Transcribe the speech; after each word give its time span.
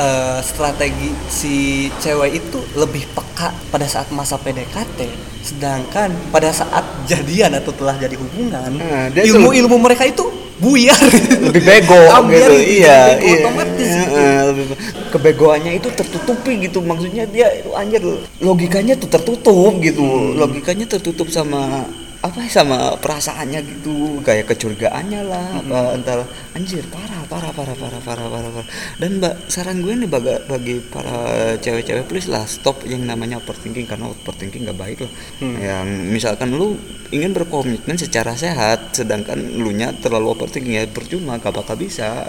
eh, 0.00 0.40
strategi 0.40 1.12
si 1.28 1.54
cewek 1.98 2.30
itu 2.34 2.58
lebih 2.74 3.04
peka 3.12 3.52
pada 3.68 3.84
saat 3.84 4.08
masa 4.10 4.40
PDKT 4.40 4.98
sedangkan 5.40 6.12
pada 6.28 6.48
saat 6.50 6.84
jadian 7.04 7.52
atau 7.54 7.72
telah 7.72 7.96
jadi 7.96 8.16
hubungan 8.16 8.70
Nah, 8.72 9.08
ilmu-ilmu 9.08 9.76
mereka 9.76 10.04
itu 10.04 10.24
buyar 10.60 11.00
lebih 11.40 11.64
bego 11.64 11.96
Ambiar 12.20 12.48
gitu 12.48 12.60
gitu, 12.60 12.84
iya 12.84 12.98
bego 13.10 13.24
iya 13.24 13.36
otomatis 13.40 13.88
Iya, 13.88 13.96
gitu. 13.96 14.20
lebih 14.44 14.64
kebegoannya 15.10 15.72
itu 15.74 15.88
tertutupi 15.90 16.52
gitu 16.60 16.78
maksudnya 16.80 17.24
dia 17.24 17.48
itu 17.56 17.72
anjir 17.72 18.04
logikanya 18.38 18.94
tuh 18.94 19.08
tertutup 19.08 19.72
gitu 19.80 20.00
Hmm. 20.00 20.36
logikanya 20.36 20.84
tertutup 20.86 21.32
sama 21.32 21.88
apa 22.20 22.44
sama 22.52 23.00
perasaannya 23.00 23.64
gitu 23.64 24.20
kayak 24.20 24.52
kecurigaannya 24.52 25.24
lah 25.24 25.46
Hmm. 25.56 25.72
apa 25.72 25.78
entar 25.96 26.18
anjir 26.52 26.84
parah 26.92 27.24
parah 27.24 27.48
parah 27.48 27.72
parah 27.72 28.00
parah 28.04 28.28
parah 28.28 28.50
parah 28.52 28.66
dan 29.00 29.16
mbak 29.16 29.48
saran 29.48 29.80
gue 29.80 29.96
nih 29.96 30.04
bagi, 30.04 30.36
bagi 30.44 30.76
para 30.84 31.16
cewek-cewek 31.56 32.04
please 32.04 32.28
lah 32.28 32.44
stop 32.44 32.84
yang 32.84 33.08
namanya 33.08 33.40
overthinking 33.40 33.88
karena 33.88 34.12
overthinking 34.12 34.68
gak 34.68 34.76
baik 34.76 34.98
lah 35.00 35.12
Hmm. 35.40 35.56
yang 35.56 35.86
misalkan 36.12 36.52
lu 36.52 36.76
ingin 37.08 37.32
berkomitmen 37.32 37.96
secara 37.96 38.36
sehat 38.36 38.92
sedangkan 38.92 39.40
lu 39.56 39.72
nya 39.72 39.96
terlalu 39.96 40.36
overthinking 40.36 40.76
ya 40.76 40.84
percuma 40.92 41.40
gak 41.40 41.56
bakal 41.56 41.74
bisa 41.74 42.28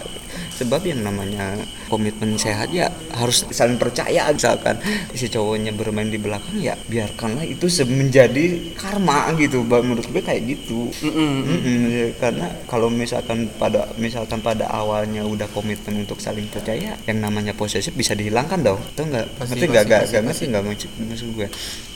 sebab 0.61 0.85
yang 0.85 1.01
namanya 1.01 1.57
komitmen 1.89 2.37
sehat 2.37 2.69
ya 2.69 2.85
harus 3.17 3.49
saling 3.49 3.81
percaya 3.81 4.29
misalkan. 4.29 4.77
Si 5.17 5.25
cowoknya 5.25 5.73
bermain 5.73 6.07
di 6.13 6.21
belakang 6.21 6.61
ya 6.61 6.77
biarkanlah 6.85 7.41
itu 7.41 7.65
menjadi 7.89 8.77
karma 8.77 9.33
gitu. 9.41 9.65
Menurut 9.65 10.05
gue 10.05 10.21
kayak 10.21 10.45
gitu. 10.45 10.93
Mm-mm. 11.01 11.33
Mm-mm, 11.49 11.77
ya, 11.89 12.05
karena 12.21 12.47
kalau 12.69 12.93
misalkan 12.93 13.49
pada 13.57 13.89
misalkan 13.97 14.37
pada 14.45 14.69
awalnya 14.69 15.25
udah 15.25 15.49
komitmen 15.49 16.05
untuk 16.05 16.21
saling 16.21 16.45
percaya 16.53 16.93
yang 17.09 17.17
namanya 17.17 17.57
posesif 17.57 17.97
bisa 17.97 18.13
dihilangkan 18.13 18.61
dong. 18.61 18.79
Atau 18.93 19.09
enggak 19.09 19.25
Pasti, 19.41 19.57
ngerti 19.57 19.65
pasti, 19.65 19.71
nggak? 19.73 19.83
Nggak 19.85 20.01
pasti, 20.01 20.11
nggak 20.11 20.21
pasti. 20.21 20.27
ngerti 20.27 20.43
nggak 20.51 20.63
maksud, 21.09 21.29
gue. 21.33 21.47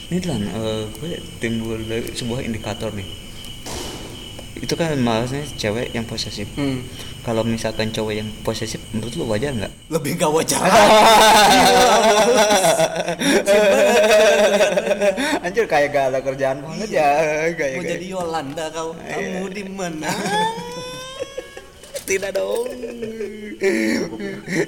Ini 0.06 0.18
lan 0.26 0.42
eh, 0.50 0.82
gue 0.90 1.10
timbul 1.38 1.78
sebuah 2.14 2.40
indikator 2.42 2.90
nih. 2.90 3.08
Itu 4.56 4.72
kan 4.72 4.96
maksudnya 4.96 5.44
cewek 5.60 5.92
yang 5.92 6.08
posesif. 6.08 6.48
Hmm. 6.56 6.80
Kalau 7.26 7.42
misalkan 7.42 7.90
cowok 7.90 8.14
yang 8.14 8.30
posesif 8.40 8.78
menurut 8.92 9.10
lu 9.12 9.26
wajar 9.26 9.50
nggak? 9.50 9.72
Lebih 9.90 10.14
gak 10.14 10.30
wajar. 10.30 10.62
Anjir 15.42 15.66
kayak 15.66 15.88
gak 15.90 16.04
ada 16.08 16.20
kerjaan 16.20 16.62
banget 16.62 16.88
ya. 16.92 17.08
Kayak 17.50 17.72
mau 17.72 17.82
kayak- 17.82 17.92
jadi 17.92 18.06
Yolanda 18.08 18.64
kau 18.70 18.94
Iya. 18.96 19.42
kamu 19.42 19.46
di 19.50 19.62
mana 19.66 20.10
tidak 22.06 22.30
dong. 22.32 22.70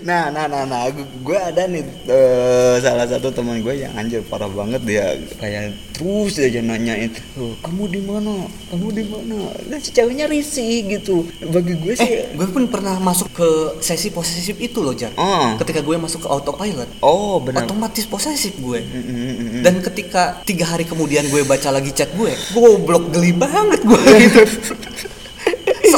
Nah 0.03 0.29
nah 0.29 0.45
nah 0.51 0.65
nah. 0.65 0.91
Gue 1.23 1.39
ada 1.39 1.65
nih 1.65 1.85
eh, 2.09 2.75
salah 2.83 3.07
satu 3.07 3.31
teman 3.31 3.63
gue 3.63 3.79
yang 3.79 3.95
anjir 3.95 4.21
parah 4.27 4.51
banget. 4.51 4.83
Dia 4.83 5.15
kayak 5.39 5.77
terus 5.95 6.39
aja 6.39 6.63
nanyain 6.63 7.11
"Loh, 7.39 7.55
kamu 7.63 7.83
di 7.91 8.01
mana? 8.03 8.35
Kamu 8.71 8.87
di 8.91 9.05
mana? 9.07 9.39
Dan 9.67 9.79
si 9.79 9.91
ceweknya 9.93 10.27
risih 10.27 10.89
gitu. 10.89 11.23
Bagi 11.47 11.75
gue 11.79 11.95
sih 11.95 12.03
eh 12.03 12.35
gue 12.35 12.49
pun 12.51 12.67
pernah 12.67 12.99
masuk 12.99 13.31
ke 13.31 13.49
sesi 13.79 14.11
posesif 14.11 14.59
itu 14.59 14.83
loh 14.83 14.93
Jar. 14.93 15.15
Oh 15.15 15.55
ketika 15.59 15.85
gue 15.85 15.97
masuk 15.99 16.25
ke 16.25 16.29
autopilot 16.31 16.89
oh 17.03 17.39
benar. 17.43 17.67
otomatis 17.67 18.07
posesif 18.07 18.57
gue 18.57 18.81
Mm, 18.89 19.05
mm, 19.05 19.15
mm, 19.15 19.37
mm. 19.59 19.63
dan 19.67 19.75
ketika 19.83 20.23
tiga 20.47 20.65
hari 20.65 20.87
kemudian 20.87 21.27
gue 21.29 21.43
baca 21.45 21.69
lagi 21.69 21.93
chat 21.93 22.09
gue 22.15 22.33
goblok 22.55 23.11
geli 23.13 23.35
banget 23.35 23.85
gue 23.85 24.01
gitu 24.25 24.41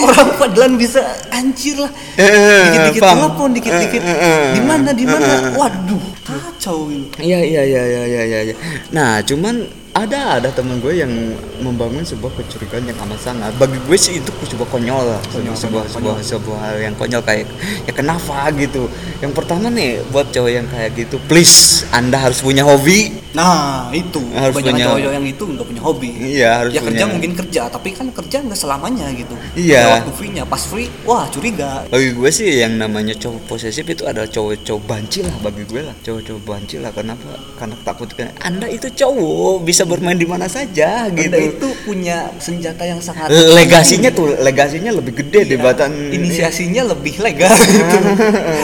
seorang 0.06 0.28
padlan 0.34 0.72
bisa 0.74 1.00
anjir 1.28 1.76
lah 1.76 1.92
Eh, 2.16 2.28
dikit-dikit 2.66 3.00
paham. 3.00 3.16
telepon 3.20 3.48
dikit-dikit 3.52 4.00
Eh, 4.00 4.10
eh, 4.10 4.18
eh. 4.18 4.46
di 4.56 4.62
mana 4.64 4.90
di 4.90 5.04
mana 5.04 5.34
waduh 5.54 6.04
kacau 6.24 6.88
gitu 6.88 7.06
Iya 7.18 7.40
iya 7.40 7.62
iya 7.62 7.82
iya 7.84 8.02
iya 8.06 8.22
iya. 8.24 8.40
iya. 8.48 8.54
Nah 8.90 9.20
cuman 9.20 9.68
ada 9.90 10.38
ada 10.38 10.54
teman 10.54 10.78
gue 10.78 10.94
yang 10.94 11.10
membangun 11.58 12.06
sebuah 12.06 12.30
kecurigaan 12.38 12.86
yang 12.86 12.94
amat 13.02 13.18
sangat. 13.18 13.50
Bagi 13.58 13.74
gue 13.74 13.98
sih 13.98 14.22
itu 14.22 14.30
sebuah 14.46 14.70
konyol 14.70 15.02
lah, 15.02 15.18
Konyol, 15.34 15.50
sebuah 15.50 15.82
konyol, 15.90 16.14
sebuah 16.14 16.16
sebuah 16.22 16.58
hal 16.62 16.76
yang 16.78 16.94
konyol 16.94 17.18
kayak 17.26 17.50
ya 17.82 17.92
kenapa 17.92 18.54
gitu. 18.54 18.86
Yang 19.18 19.32
pertama 19.34 19.66
nih 19.66 19.98
buat 20.14 20.30
cowok 20.30 20.46
yang 20.46 20.70
kayak 20.70 20.94
gitu, 20.94 21.18
please 21.26 21.82
Anda 21.90 22.22
harus 22.22 22.38
punya 22.38 22.62
hobi. 22.62 23.18
Nah 23.30 23.88
itu. 23.90 24.18
Harus 24.34 24.54
banyak 24.56 24.74
punya- 24.74 24.86
cowok 24.90 25.00
yang 25.12 25.26
itu 25.26 25.44
nggak 25.46 25.66
punya 25.66 25.82
hobi. 25.82 26.10
Iya 26.10 26.50
harus 26.58 26.72
ya 26.72 26.80
kerja 26.80 26.90
punya. 26.98 27.06
mungkin 27.06 27.32
kerja 27.36 27.62
tapi 27.66 27.88
kan 27.92 28.06
kerja 28.10 28.36
nggak 28.42 28.58
selamanya 28.58 29.06
gitu. 29.12 29.34
Iya. 29.54 29.80
Ada 29.80 29.90
waktu 30.02 30.12
free 30.14 30.32
nya 30.32 30.44
pas 30.44 30.62
free 30.62 30.88
wah 31.02 31.24
curiga. 31.28 31.86
Bagi 31.86 32.10
gue 32.10 32.30
sih 32.30 32.50
yang 32.58 32.74
namanya 32.74 33.14
cowok 33.14 33.40
posesif 33.46 33.84
itu 33.84 34.02
adalah 34.02 34.26
cowok-cowok 34.26 34.82
banci 34.82 35.20
lah 35.20 35.34
bagi 35.40 35.62
gue 35.62 35.80
lah. 35.80 35.94
Cowok-cowok 36.00 36.42
banci 36.42 36.76
lah 36.76 36.90
kenapa? 36.90 37.30
Karena 37.54 37.76
takut 37.80 38.08
kan 38.10 38.32
anda 38.40 38.66
itu 38.66 38.88
cowok 38.88 39.62
bisa 39.62 39.84
bermain 39.84 40.16
di 40.16 40.26
mana 40.26 40.46
saja 40.46 41.06
gitu. 41.08 41.28
Anda 41.28 41.38
itu 41.38 41.68
punya 41.82 42.16
senjata 42.36 42.82
yang 42.82 42.98
sangat 42.98 43.28
legasinya 43.30 44.08
tuh 44.10 44.34
legasinya 44.38 44.90
lebih 44.90 45.14
gede 45.16 45.40
Iya, 45.40 45.56
debatan 45.56 45.90
inisiasinya 46.10 46.82
lebih 46.88 47.16
legal 47.18 47.52
gitu. 47.70 47.98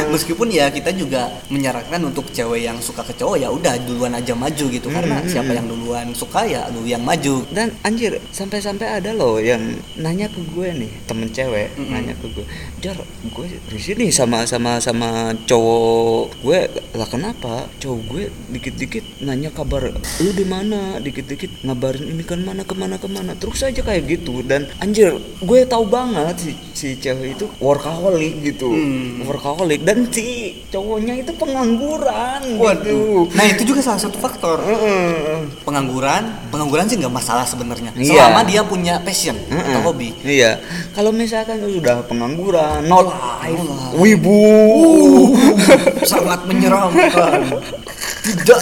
Meskipun 0.08 0.48
ya 0.48 0.68
kita 0.68 0.90
juga 0.90 1.28
menyarankan 1.48 2.00
untuk 2.04 2.28
cewek 2.30 2.64
yang 2.64 2.78
suka 2.78 3.02
ke 3.02 3.12
cowok 3.12 3.36
ya 3.36 3.48
udah 3.48 3.74
duluan 3.82 4.12
aja 4.12 4.32
maju 4.32 4.55
gitu 4.66 4.88
karena 4.88 5.18
Hmm, 5.18 5.28
siapa 5.28 5.48
hmm. 5.48 5.58
yang 5.58 5.66
duluan 5.66 6.06
suka 6.12 6.40
ya 6.42 6.64
lu 6.70 6.82
yang 6.82 7.00
maju. 7.00 7.44
dan 7.50 7.68
anjir 7.82 8.16
sampai-sampai 8.30 8.88
ada 8.96 9.12
loh 9.12 9.36
yang 9.36 9.60
nanya 9.94 10.26
ke 10.26 10.40
gue 10.46 10.68
nih 10.72 10.92
temen 11.04 11.28
cewek 11.28 11.68
Mm-mm. 11.74 11.90
nanya 11.90 12.14
ke 12.14 12.26
gue 12.30 12.44
jar 12.78 12.96
gue 13.22 13.46
di 13.66 13.78
sini 13.78 14.06
sama 14.08 14.44
sama 14.44 14.78
sama 14.78 15.34
cowok 15.44 16.24
gue 16.40 16.60
lah 16.92 17.06
kenapa 17.06 17.68
cowok 17.76 18.00
gue 18.06 18.24
dikit-dikit 18.50 19.04
nanya 19.20 19.50
kabar 19.50 19.90
lu 19.94 20.30
di 20.30 20.44
mana 20.44 20.96
dikit-dikit 20.98 21.62
ngabarin 21.62 22.06
ini 22.06 22.22
kan 22.22 22.40
mana 22.40 22.62
ke 22.62 22.72
mana 22.72 22.96
ke 22.96 23.08
mana 23.08 23.32
terus 23.34 23.60
aja 23.60 23.80
kayak 23.80 24.06
gitu 24.06 24.40
dan 24.42 24.64
anjir 24.78 25.10
gue 25.40 25.60
tahu 25.64 25.84
banget 25.84 26.36
si 26.38 26.52
si 26.72 26.88
cewek 26.94 27.34
itu 27.34 27.46
workaholic 27.58 28.44
gitu 28.44 28.68
Hmm. 28.68 29.24
workaholic 29.24 29.80
dan 29.82 30.06
si 30.08 30.60
cowoknya 30.68 31.18
itu 31.18 31.32
pengangguran 31.34 32.40
gitu 32.44 32.62
Waduh. 32.62 33.24
Nah 33.32 33.46
itu 33.46 33.62
juga 33.64 33.80
salah 33.80 33.98
satu 33.98 34.16
faktor. 34.16 34.45
Heeh. 34.54 35.38
Pengangguran, 35.66 36.22
pengangguran 36.54 36.86
sih 36.86 36.96
nggak 37.02 37.10
masalah 37.10 37.42
sebenarnya. 37.42 37.90
Iya. 37.98 38.30
Selama 38.30 38.40
dia 38.46 38.62
punya 38.62 38.94
passion 39.02 39.34
atau 39.50 39.58
Mm-mm. 39.58 39.82
hobi. 39.82 40.14
Iya. 40.22 40.62
Kalau 40.94 41.10
misalkan 41.10 41.58
sudah 41.66 42.06
pengangguran, 42.06 42.86
no 42.86 43.02
life, 43.02 43.58
No 43.58 43.98
wibu. 43.98 44.38
Sangat 46.06 46.46
menyeramkan. 46.46 47.50
Tidak. 48.26 48.60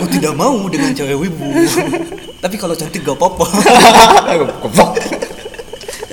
Aku 0.00 0.06
tidak 0.12 0.32
mau 0.36 0.56
dengan 0.68 0.92
cewek 0.92 1.16
wibu. 1.16 1.48
Tapi 2.40 2.56
kalau 2.60 2.76
cantik 2.76 3.00
gak 3.04 3.16
apa-apa. 3.16 3.46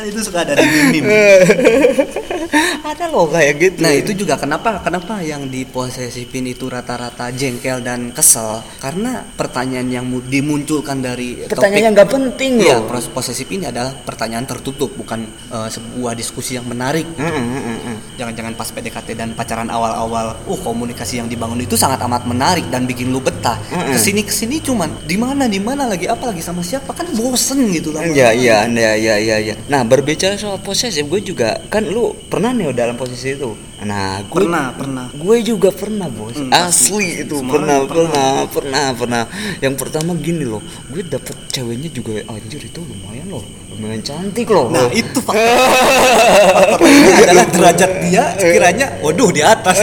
Kan 0.03 0.11
itu 0.11 0.19
suka 0.19 0.43
ada 0.43 0.59
di 0.59 0.67
meme. 0.99 1.15
Ada 2.83 3.07
loh 3.07 3.31
kayak 3.31 3.53
gitu. 3.57 3.79
Nah 3.79 3.95
itu 3.95 4.11
juga 4.13 4.35
kenapa 4.35 4.83
kenapa 4.83 5.23
yang 5.23 5.47
diposesifin 5.47 6.45
itu 6.51 6.67
rata-rata 6.67 7.31
jengkel 7.31 7.79
dan 7.79 8.11
kesel 8.11 8.59
karena 8.83 9.23
pertanyaan 9.23 9.87
yang 9.87 10.05
mu- 10.05 10.21
dimunculkan 10.21 10.99
dari 10.99 11.47
pertanyaan 11.47 11.89
yang 11.89 11.93
nggak 11.95 12.11
penting 12.11 12.59
loh. 12.59 12.83
proses 12.85 13.07
posesif 13.09 13.47
ini 13.49 13.71
adalah 13.71 13.95
pertanyaan 13.95 14.43
tertutup 14.43 14.91
bukan 14.93 15.23
eh, 15.25 15.69
sebuah 15.71 16.13
diskusi 16.19 16.59
yang 16.59 16.67
menarik. 16.67 17.07
Mm, 17.15 17.23
mm, 17.23 17.47
mm, 17.63 17.79
mm. 17.79 17.97
Jangan-jangan 18.19 18.53
pas 18.59 18.69
PDKT 18.69 19.09
dan 19.15 19.29
pacaran 19.33 19.71
awal-awal, 19.71 20.35
uh 20.43 20.59
komunikasi 20.59 21.23
yang 21.23 21.31
dibangun 21.31 21.63
itu 21.63 21.79
sangat 21.79 22.03
amat 22.03 22.27
menarik 22.27 22.67
dan 22.67 22.83
bikin 22.83 23.09
lu 23.09 23.23
betah. 23.23 23.55
Mm-mm. 23.71 23.95
Ke 23.95 23.99
sini 24.03 24.21
ke 24.27 24.33
sini 24.35 24.59
cuman 24.59 24.91
di 25.07 25.15
mana 25.15 25.47
di 25.47 25.63
mana 25.63 25.87
lagi 25.87 26.11
apa 26.11 26.29
lagi 26.29 26.43
sama 26.43 26.61
siapa 26.61 26.91
kan 26.91 27.07
bosen 27.15 27.71
gitu 27.71 27.95
lah. 27.95 28.03
Iya 28.03 28.35
iya 28.35 28.57
iya 28.67 28.91
iya 28.99 29.15
iya. 29.17 29.37
iya. 29.39 29.55
Nah 29.71 29.92
berbicara 29.93 30.33
soal 30.41 30.57
posesif, 30.57 31.05
gue 31.05 31.21
juga 31.21 31.61
kan 31.69 31.85
lu 31.85 32.17
pernah 32.25 32.49
nih 32.49 32.73
dalam 32.73 32.97
posisi 32.97 33.37
itu. 33.37 33.53
Nah 33.83 34.23
gue 34.23 34.39
Pernah 34.39 34.71
pernah. 34.71 35.05
gue 35.09 35.37
juga 35.41 35.69
pernah 35.69 36.07
bos 36.07 36.33
Hmm, 36.33 36.49
asli 36.49 37.07
pasti. 37.13 37.23
itu 37.23 37.35
pernah 37.41 37.77
orang 37.79 37.89
pernah 37.89 38.31
pernah 38.47 38.85
pernah. 38.93 39.23
Yang 39.59 39.75
pertama 39.77 40.11
gini 40.15 40.43
loh 40.43 40.59
gue 40.87 41.03
dapet 41.03 41.35
ceweknya 41.49 41.89
juga 41.89 42.23
anjir 42.25 42.59
itu 42.59 42.79
lumayan 42.79 43.27
loh. 43.29 43.43
Lumayan 43.73 44.01
cantik 44.01 44.47
loh. 44.47 44.69
Nah 44.69 44.85
itu 44.89 45.17
faktor, 45.17 45.41
faktor 46.55 46.79
lainnya 46.79 47.25
adalah 47.25 47.45
derajat 47.49 47.91
dia 48.03 48.23
sekiranya, 48.37 48.87
waduh 49.01 49.29
di 49.29 49.41
atas. 49.41 49.77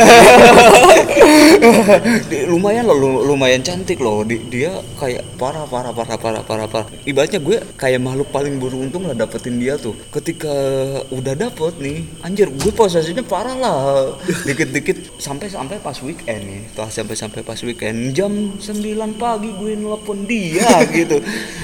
Lumayan 2.47 2.87
loh 2.87 2.97
lu- 2.97 3.25
lumayan 3.27 3.61
cantik 3.61 3.99
loh. 3.99 4.23
Di- 4.23 4.41
dia 4.47 4.71
kayak 4.95 5.27
parah 5.35 5.67
parah 5.67 5.91
parah 5.91 6.15
parah 6.15 6.41
parah 6.41 6.67
parah. 6.67 6.87
Ibaratnya 7.03 7.41
gue 7.41 7.59
kayak 7.75 7.99
makhluk 7.99 8.31
paling 8.31 8.57
beruntung 8.57 9.05
lah 9.05 9.15
dapetin 9.15 9.59
dia 9.59 9.75
tuh. 9.75 9.99
Ketika 10.09 10.55
udah 11.11 11.35
dapet 11.35 11.75
nih 11.77 11.99
anjir 12.23 12.47
gue 12.49 12.71
posisinya 12.71 13.23
parah 13.23 13.57
lah 13.57 13.75
dikit 14.47 14.69
dikit 14.71 14.99
sampai 15.19 15.47
sampai 15.49 15.77
pas 15.79 15.97
weekend 16.03 16.43
nih. 16.47 16.61
Setelah 16.71 16.91
sampai 16.91 17.17
sampai 17.17 17.41
pas 17.43 17.61
weekend 17.63 18.13
jam 18.13 18.33
9 18.57 18.61
pagi 19.17 19.51
gue 19.55 19.73
nelpon 19.77 20.25
dia 20.25 20.81
gitu. 20.97 21.21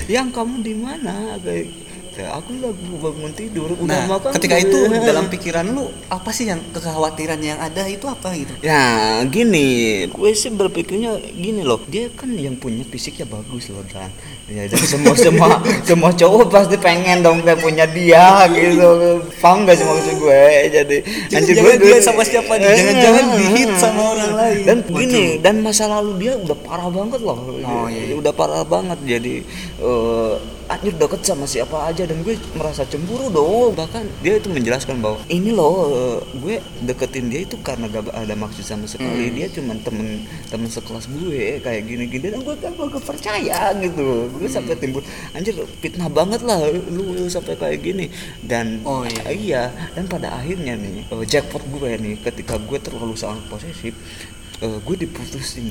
Yang 0.07 0.29
kamu 0.35 0.55
di 0.63 0.75
mana? 0.77 1.37
Kayak 1.41 1.67
gitu 1.69 1.85
aku 2.17 2.49
lagi 2.65 2.81
bangun 2.97 3.33
tidur 3.37 3.69
udah 3.77 3.93
Nah, 3.93 4.17
makan 4.17 4.33
ketika 4.41 4.57
belum? 4.57 4.65
itu 4.73 4.79
dalam 5.13 5.27
pikiran 5.29 5.69
lu 5.69 5.85
apa 6.09 6.33
sih 6.33 6.49
yang 6.49 6.65
kekhawatiran 6.73 7.37
yang 7.45 7.61
ada 7.61 7.85
itu 7.85 8.09
apa 8.09 8.33
gitu? 8.33 8.57
Ya 8.65 9.21
gini, 9.29 10.01
gue 10.09 10.31
sih 10.33 10.49
berpikirnya 10.49 11.21
gini 11.21 11.61
loh, 11.61 11.77
dia 11.85 12.09
kan 12.17 12.33
yang 12.33 12.57
punya 12.57 12.89
fisiknya 12.89 13.29
bagus 13.29 13.69
loh 13.69 13.85
dan 13.93 14.09
ya 14.47 14.63
dan 14.71 14.79
semua 14.79 15.15
semua 15.19 15.49
semua 15.83 16.11
cowok 16.15 16.47
pasti 16.47 16.79
pengen 16.79 17.19
dong 17.19 17.43
kayak 17.43 17.59
punya 17.59 17.83
dia 17.91 18.47
gitu, 18.55 19.19
paham 19.43 19.67
gak 19.67 19.75
sih 19.75 19.83
maksud 19.83 20.15
gue? 20.23 20.45
Jadi 20.71 20.97
Jangan-jangan 21.35 21.77
dia 21.83 21.99
sama 21.99 22.23
siapa 22.23 22.53
nih? 22.55 22.71
Jangan-jangan 22.71 23.25
dihit 23.35 23.71
sama 23.75 24.03
orang 24.15 24.33
lain. 24.39 24.63
Dan 24.63 24.79
Waduh. 24.87 24.99
gini, 25.03 25.25
dan 25.43 25.55
masa 25.67 25.91
lalu 25.91 26.13
dia 26.23 26.33
udah 26.39 26.57
parah 26.63 26.87
banget 26.87 27.21
loh, 27.27 27.39
Oh, 27.67 27.87
iya. 27.91 28.15
udah 28.15 28.31
parah 28.31 28.63
banget 28.63 28.99
jadi. 29.03 29.43
eh 29.77 30.35
anjir 30.67 30.91
deket 30.99 31.23
sama 31.23 31.47
siapa 31.47 31.79
aja 31.87 32.03
dan 32.03 32.27
gue 32.27 32.35
merasa 32.59 32.83
cemburu 32.83 33.31
dong 33.31 33.79
bahkan 33.79 34.03
dia 34.19 34.35
itu 34.35 34.51
menjelaskan 34.51 34.99
bahwa 34.99 35.23
ini 35.31 35.55
loh 35.55 35.87
eh, 35.87 36.19
gue 36.43 36.57
deketin 36.83 37.31
dia 37.31 37.47
itu 37.47 37.55
karena 37.63 37.87
gak 37.87 38.11
ada 38.11 38.35
maksud 38.35 38.67
sama 38.67 38.83
sekali 38.91 39.31
dia 39.31 39.47
cuma 39.47 39.79
temen 39.79 40.27
temen 40.51 40.67
sekelas 40.67 41.07
gue 41.07 41.63
kayak 41.63 41.87
gini 41.87 42.11
gini 42.11 42.35
dan 42.35 42.43
gue 42.43 42.57
kan 42.59 42.75
gak 42.75 42.99
percaya 42.99 43.71
gitu 43.79 44.27
gue 44.37 44.49
sampai 44.49 44.77
timbul 44.77 45.03
anjir 45.33 45.57
fitnah 45.81 46.07
banget 46.13 46.45
lah 46.45 46.61
lu, 46.69 47.17
lu 47.17 47.27
sampai 47.27 47.57
kayak 47.57 47.81
gini 47.83 48.07
dan 48.45 48.79
Oh, 48.87 49.03
iya. 49.03 49.25
iya 49.33 49.63
dan 49.97 50.07
pada 50.07 50.37
akhirnya 50.37 50.77
nih 50.77 51.09
eh, 51.09 51.25
jackpot 51.27 51.65
gue 51.73 51.97
nih 51.97 52.15
ketika 52.23 52.61
gue 52.61 52.79
terlalu 52.79 53.17
sangat 53.17 53.43
posesif 53.49 53.97
eh, 54.59 54.79
gue 54.79 54.97
diputusin 54.99 55.67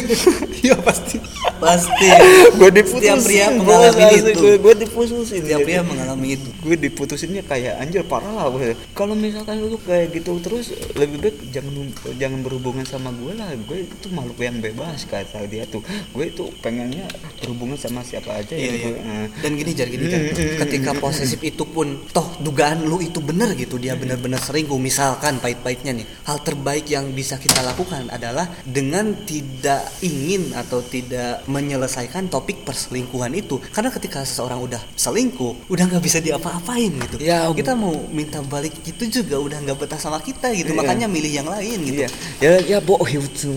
Iya 0.64 0.74
pasti. 0.80 1.20
Pasti. 1.56 2.08
gue 2.56 2.70
diputusin 2.72 3.16
Setiap 3.16 3.18
pria 3.22 3.46
mengalami 3.52 4.02
asli, 4.02 4.18
itu. 4.32 4.40
gue, 4.40 4.54
gue 4.58 4.74
diputusin 4.76 5.40
Setiap 5.44 5.60
pria 5.62 5.80
mengalami 5.82 6.28
itu. 6.34 6.48
gue 6.66 6.76
diputusinnya 6.76 7.42
kayak 7.42 7.74
anjir 7.78 8.02
parah 8.02 8.32
lah 8.32 8.46
gue 8.50 8.74
kalau 8.92 9.14
misalkan 9.14 9.62
lu 9.62 9.78
kayak 9.78 10.10
gitu 10.12 10.36
terus 10.40 10.70
lebih 10.94 11.22
baik 11.22 11.36
jangan 11.50 11.72
jangan 12.16 12.40
berhubungan 12.42 12.82
sama 12.82 13.12
gue 13.12 13.32
lah 13.32 13.54
gue 13.54 13.86
itu 13.86 14.06
makhluk 14.10 14.38
yang 14.38 14.58
bebas 14.58 15.06
kata 15.06 15.46
dia 15.46 15.62
tuh 15.64 15.80
gue 16.10 16.24
itu 16.26 16.50
pengennya 16.60 17.06
berhubungan 17.38 17.76
sama 17.76 18.02
siapa 18.02 18.34
aja 18.34 18.52
Iya, 18.52 18.66
ya 18.66 18.72
iya. 18.72 18.82
gue 18.82 18.94
eh. 18.96 19.26
Dan 19.38 19.50
gini 19.54 19.70
jar 19.72 19.86
gini 19.86 20.04
Jar. 20.06 20.20
Mm, 20.22 20.58
Ketika 20.60 20.90
posesif 20.96 21.40
itu 21.40 21.62
pun 21.62 21.86
toh 22.08 22.26
dugaan 22.40 22.82
lu 22.82 22.98
itu 22.98 23.18
benar 23.18 23.52
gitu 23.54 23.76
dia 23.76 23.94
benar-benar 23.94 24.38
selingkuh 24.38 24.76
misalkan 24.76 25.38
pahit-pahitnya 25.38 25.92
nih. 25.92 26.06
Hal 26.24 26.40
terbaik 26.40 26.86
yang 26.86 27.10
bisa 27.10 27.36
kita 27.36 27.60
lakukan 27.60 28.08
adalah 28.16 28.48
dengan 28.64 29.12
tidak 29.24 29.84
ingin 30.00 30.52
atau 30.56 30.80
tidak 30.80 31.44
menyelesaikan 31.46 32.26
topik 32.26 32.64
perselingkuhan 32.64 33.32
itu. 33.36 33.60
Karena 33.70 33.92
ketika 33.92 34.24
seseorang 34.24 34.60
udah 34.60 34.80
selingkuh, 34.96 35.68
udah 35.68 35.84
nggak 35.86 36.02
bisa 36.02 36.18
diapa-apain 36.18 36.90
gitu. 36.90 37.16
Ya, 37.20 37.46
kita 37.52 37.76
mau 37.76 37.92
minta 38.10 38.40
balik 38.42 38.72
gitu 38.82 39.22
juga 39.22 39.36
udah 39.38 39.58
nggak 39.62 39.78
betah 39.86 40.00
sama 40.00 40.18
kita 40.20 40.50
gitu. 40.56 40.72
Iya. 40.72 40.78
Makanya 40.80 41.06
milih 41.06 41.32
yang 41.32 41.48
lain 41.48 41.78
gitu. 41.84 42.00
Iya, 42.02 42.08
ya 42.40 42.52
ya 42.66 42.78
bo 42.80 42.96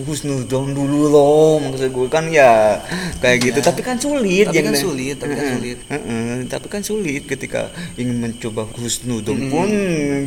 husnudon 0.06 0.72
dulu 0.72 1.10
loh 1.10 1.56
maksud 1.60 1.90
gue 1.90 2.08
kan 2.08 2.24
ya 2.30 2.80
kayak 3.20 3.38
gitu 3.40 3.58
Iya. 3.60 3.66
tapi 3.68 3.80
kan 3.84 3.96
sulit 4.00 4.46
Tapi 4.48 4.62
kan 4.62 4.76
sulit, 4.76 5.14
tapi 5.18 5.32
kan 5.36 5.46
sulit. 5.56 5.78
tapi 6.48 6.66
kan 6.70 6.82
sulit 6.82 7.22
ketika 7.26 7.68
ingin 7.98 8.16
mencoba 8.22 8.64
husnudon 8.78 9.50
pun 9.52 9.68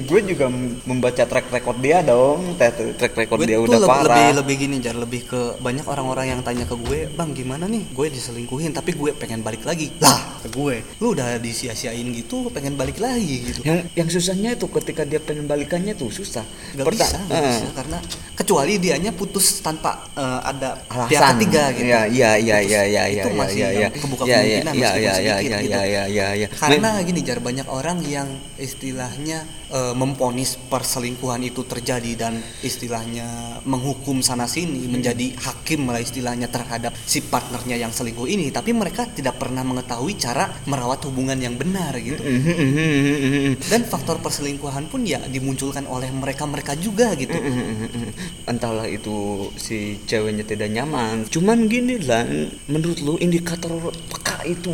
gue 0.03 0.19
juga 0.27 0.47
membaca 0.85 1.23
track 1.25 1.47
record 1.49 1.77
dia 1.81 1.99
dong 2.05 2.55
track 2.59 2.99
track 2.99 3.13
record 3.17 3.39
dia 3.43 3.57
udah 3.59 3.79
parah 3.83 4.22
lebih 4.31 4.39
lebih 4.43 4.55
gini 4.59 4.75
jar 4.79 4.95
lebih 4.95 5.21
ke 5.25 5.41
banyak 5.59 5.83
orang-orang 5.83 6.25
yang 6.29 6.41
tanya 6.45 6.63
ke 6.63 6.75
gue 6.77 7.09
bang 7.09 7.31
gimana 7.33 7.65
nih? 7.65 7.83
Gue 7.91 8.07
diselingkuhin 8.07 8.71
tapi 8.71 8.93
gue 8.93 9.11
pengen 9.11 9.41
balik 9.41 9.65
lagi. 9.65 9.89
Lah 9.99 10.39
ke 10.39 10.47
gue 10.47 10.75
lu 11.01 11.11
udah 11.11 11.35
disia-siain 11.39 12.05
gitu 12.13 12.47
pengen 12.53 12.77
balik 12.77 13.01
lagi 13.01 13.49
gitu. 13.49 13.59
Yang 13.65 13.91
yang 13.95 14.07
susahnya 14.07 14.49
itu 14.53 14.69
ketika 14.69 15.03
dia 15.03 15.17
pengen 15.17 15.49
balikannya 15.49 15.97
tuh 15.97 16.07
susah. 16.07 16.45
Gak 16.75 16.85
Perta- 16.85 17.03
bisa, 17.09 17.17
gak 17.25 17.35
eh, 17.35 17.49
bisa 17.49 17.67
karena 17.73 17.97
kecuali 18.33 18.73
dianya 18.77 19.11
putus 19.11 19.59
tanpa 19.59 20.05
eh, 20.13 20.39
ada 20.43 20.85
alasan. 20.87 21.09
pihak 21.09 21.23
ketiga 21.33 21.63
gitu. 21.73 21.85
ya 21.89 22.01
ya 22.05 22.31
ya 22.37 22.57
Putus. 22.61 22.71
ya 22.71 22.81
ya 22.83 22.83
ya 22.85 23.03
itu 23.09 23.27
ya 23.27 23.33
masih 23.33 23.57
ya 23.57 23.69
ya 23.73 23.87
kebuka 23.89 24.23
ya 24.23 24.29
ya 24.29 24.37
kemungkinan 24.37 24.73
ya 24.73 24.79
meskipun 24.83 25.01
ya 25.01 25.13
ya 25.13 25.13
sedikit 25.33 25.49
ya 25.49 25.59
gitu. 25.63 25.73
ya 25.73 25.83
ya 25.83 26.03
ya 26.05 26.27
ya 26.37 26.47
Karena 26.53 26.89
gini 27.01 27.19
jar 27.25 27.39
banyak 27.41 27.67
orang 27.67 27.97
yang 28.05 28.29
istilahnya 28.57 29.39
eh, 29.71 29.93
memponis 29.95 30.59
perselingkuhan 30.69 31.41
itu 31.41 31.65
terjadi 31.65 32.11
dan 32.13 32.33
istilahnya 32.61 33.25
menghukum 33.63 34.12
sana 34.21 34.45
sini 34.45 34.85
menjadi 34.85 35.33
hakim 35.39 35.89
lah 35.89 36.03
istilahnya 36.03 36.51
terhadap 36.51 36.93
si 36.93 37.23
partnernya 37.23 37.79
yang 37.79 37.89
selingkuh 37.89 38.27
ini 38.27 38.51
tapi 38.51 38.75
mereka 38.75 39.07
tidak 39.09 39.39
pernah 39.39 39.63
mengetahui 39.65 40.19
cara 40.19 40.51
merawat 40.67 41.01
hubungan 41.07 41.39
yang 41.39 41.55
benar 41.55 41.95
gitu. 41.97 42.21
Dan 43.71 43.81
faktor 43.87 44.19
perselingkuhan 44.19 44.91
pun 44.91 45.07
ya 45.07 45.23
dimunculkan 45.23 45.87
oleh 45.87 46.11
mereka-mereka 46.11 46.75
juga 46.77 47.15
gitu. 47.15 47.33
entahlah 48.43 48.87
itu 48.89 49.49
si 49.55 49.99
ceweknya 50.03 50.43
tidak 50.43 50.69
nyaman 50.71 51.25
cuman 51.29 51.65
gini 51.71 51.99
lah 52.01 52.27
menurut 52.67 52.99
lu 52.99 53.15
indikator 53.19 53.71
peka 54.11 54.32
itu 54.43 54.69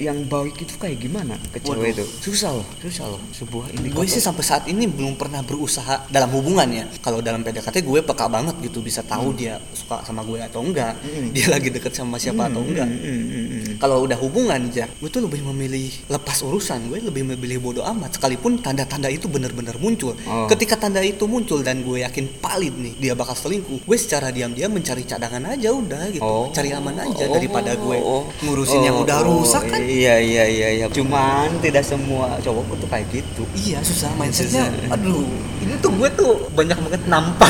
yang 0.00 0.24
baik 0.26 0.56
itu 0.60 0.74
kayak 0.76 0.98
gimana 0.98 1.36
ke 1.52 1.60
cewek 1.60 1.94
itu 1.94 2.04
susah 2.20 2.56
loh 2.56 2.66
susah 2.80 3.06
loh 3.06 3.20
sebuah 3.32 3.70
indikator 3.76 3.96
Gue 4.00 4.06
sih 4.08 4.22
sampai 4.22 4.44
saat 4.44 4.64
ini 4.66 4.88
belum 4.88 5.14
pernah 5.16 5.44
berusaha 5.44 6.08
dalam 6.08 6.30
hubungan 6.32 6.64
ya. 6.70 6.84
Kalau 7.04 7.20
dalam 7.20 7.44
PDKT 7.44 7.84
gue 7.84 8.00
peka 8.00 8.26
banget 8.30 8.56
gitu 8.64 8.80
bisa 8.80 9.04
tahu 9.04 9.36
dia 9.36 9.60
suka 9.76 10.00
sama 10.02 10.24
gue 10.24 10.40
atau 10.40 10.64
enggak, 10.64 10.96
dia 11.36 11.46
lagi 11.52 11.68
deket 11.68 11.92
sama 11.92 12.16
siapa 12.16 12.48
atau 12.48 12.64
enggak. 12.64 12.88
Mm, 12.88 13.00
mm, 13.00 13.20
mm, 13.20 13.46
mm. 13.50 13.59
Kalau 13.80 14.04
udah 14.04 14.20
hubungan 14.20 14.68
jar, 14.68 14.92
gue 14.92 15.08
tuh 15.08 15.24
lebih 15.24 15.40
memilih 15.40 15.88
lepas 16.06 16.36
urusan, 16.44 16.92
gue 16.92 17.00
lebih 17.00 17.24
memilih 17.24 17.58
bodoh 17.58 17.80
amat. 17.88 18.20
Sekalipun 18.20 18.60
tanda-tanda 18.60 19.08
itu 19.08 19.24
benar-benar 19.24 19.80
muncul. 19.80 20.12
Oh. 20.28 20.44
Ketika 20.44 20.76
tanda 20.76 21.00
itu 21.00 21.24
muncul 21.24 21.64
dan 21.64 21.80
gue 21.80 22.04
yakin 22.04 22.28
valid 22.36 22.76
nih 22.76 22.92
dia 23.00 23.12
bakal 23.16 23.32
selingkuh, 23.32 23.80
gue 23.80 23.96
secara 23.96 24.28
diam-diam 24.28 24.68
mencari 24.68 25.08
cadangan 25.08 25.56
aja 25.56 25.72
udah 25.72 26.12
gitu, 26.12 26.20
Oh. 26.20 26.52
cari 26.52 26.76
aman 26.76 26.92
aja 26.92 27.24
Oh. 27.24 27.32
daripada 27.32 27.72
gue 27.72 27.96
Oh. 27.96 28.28
ngurusin 28.44 28.84
yang 28.84 29.00
Oh, 29.00 29.04
udah 29.08 29.16
oh, 29.24 29.40
rusak 29.40 29.64
kan. 29.64 29.80
iya 29.80 30.20
iya 30.20 30.44
iya 30.44 30.68
iya 30.74 30.86
cuman 30.92 31.48
tidak 31.58 31.80
semua 31.80 32.36
cowok 32.38 32.76
tuh 32.76 32.88
kayak 32.88 33.08
gitu 33.08 33.48
Iya 33.56 33.80
susah 33.80 34.12
mindsetnya. 34.14 34.68
Susah. 34.68 34.92
Aduh, 34.92 35.24
ini 35.64 35.72
tuh 35.80 35.88
gue 35.96 36.08
tuh 36.12 36.32
banyak 36.52 36.76
banget 36.76 37.02
nampar 37.08 37.48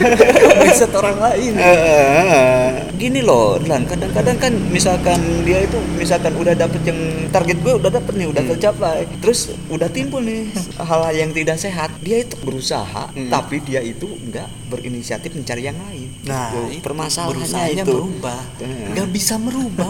mindset 0.64 0.96
orang 0.96 1.20
lain. 1.20 1.52
Eh, 1.60 2.68
gini 2.96 3.20
loh 3.20 3.60
dan 3.60 3.84
kadang-kadang 3.84 4.36
kan 4.40 4.52
misalkan 4.72 5.20
dia 5.44 5.57
itu 5.60 5.78
misalkan 5.94 6.34
udah 6.34 6.54
dapet 6.54 6.82
yang 6.82 7.00
target 7.28 7.58
gue 7.60 7.72
udah 7.76 7.90
dapet 7.90 8.14
nih 8.14 8.28
udah 8.28 8.42
Hmm. 8.42 8.52
tercapai 8.54 8.98
terus 9.18 9.40
udah 9.68 9.88
timbul 9.90 10.22
nih 10.22 10.48
hal-hal 10.78 11.14
yang 11.14 11.30
tidak 11.30 11.56
sehat 11.56 11.90
dia 12.00 12.22
itu 12.22 12.34
berusaha 12.40 13.10
Hmm. 13.12 13.28
tapi 13.28 13.60
dia 13.60 13.80
itu 13.80 14.06
nggak 14.06 14.70
berinisiatif 14.70 15.34
mencari 15.34 15.66
yang 15.66 15.78
lain 15.78 16.08
Nah, 16.28 16.52
itu 16.68 16.84
permasalahannya 16.84 17.80
itu 17.80 17.88
merubah. 17.88 18.40
Hmm. 18.60 18.92
Nggak 18.92 19.08
bisa 19.08 19.34
merubah 19.40 19.88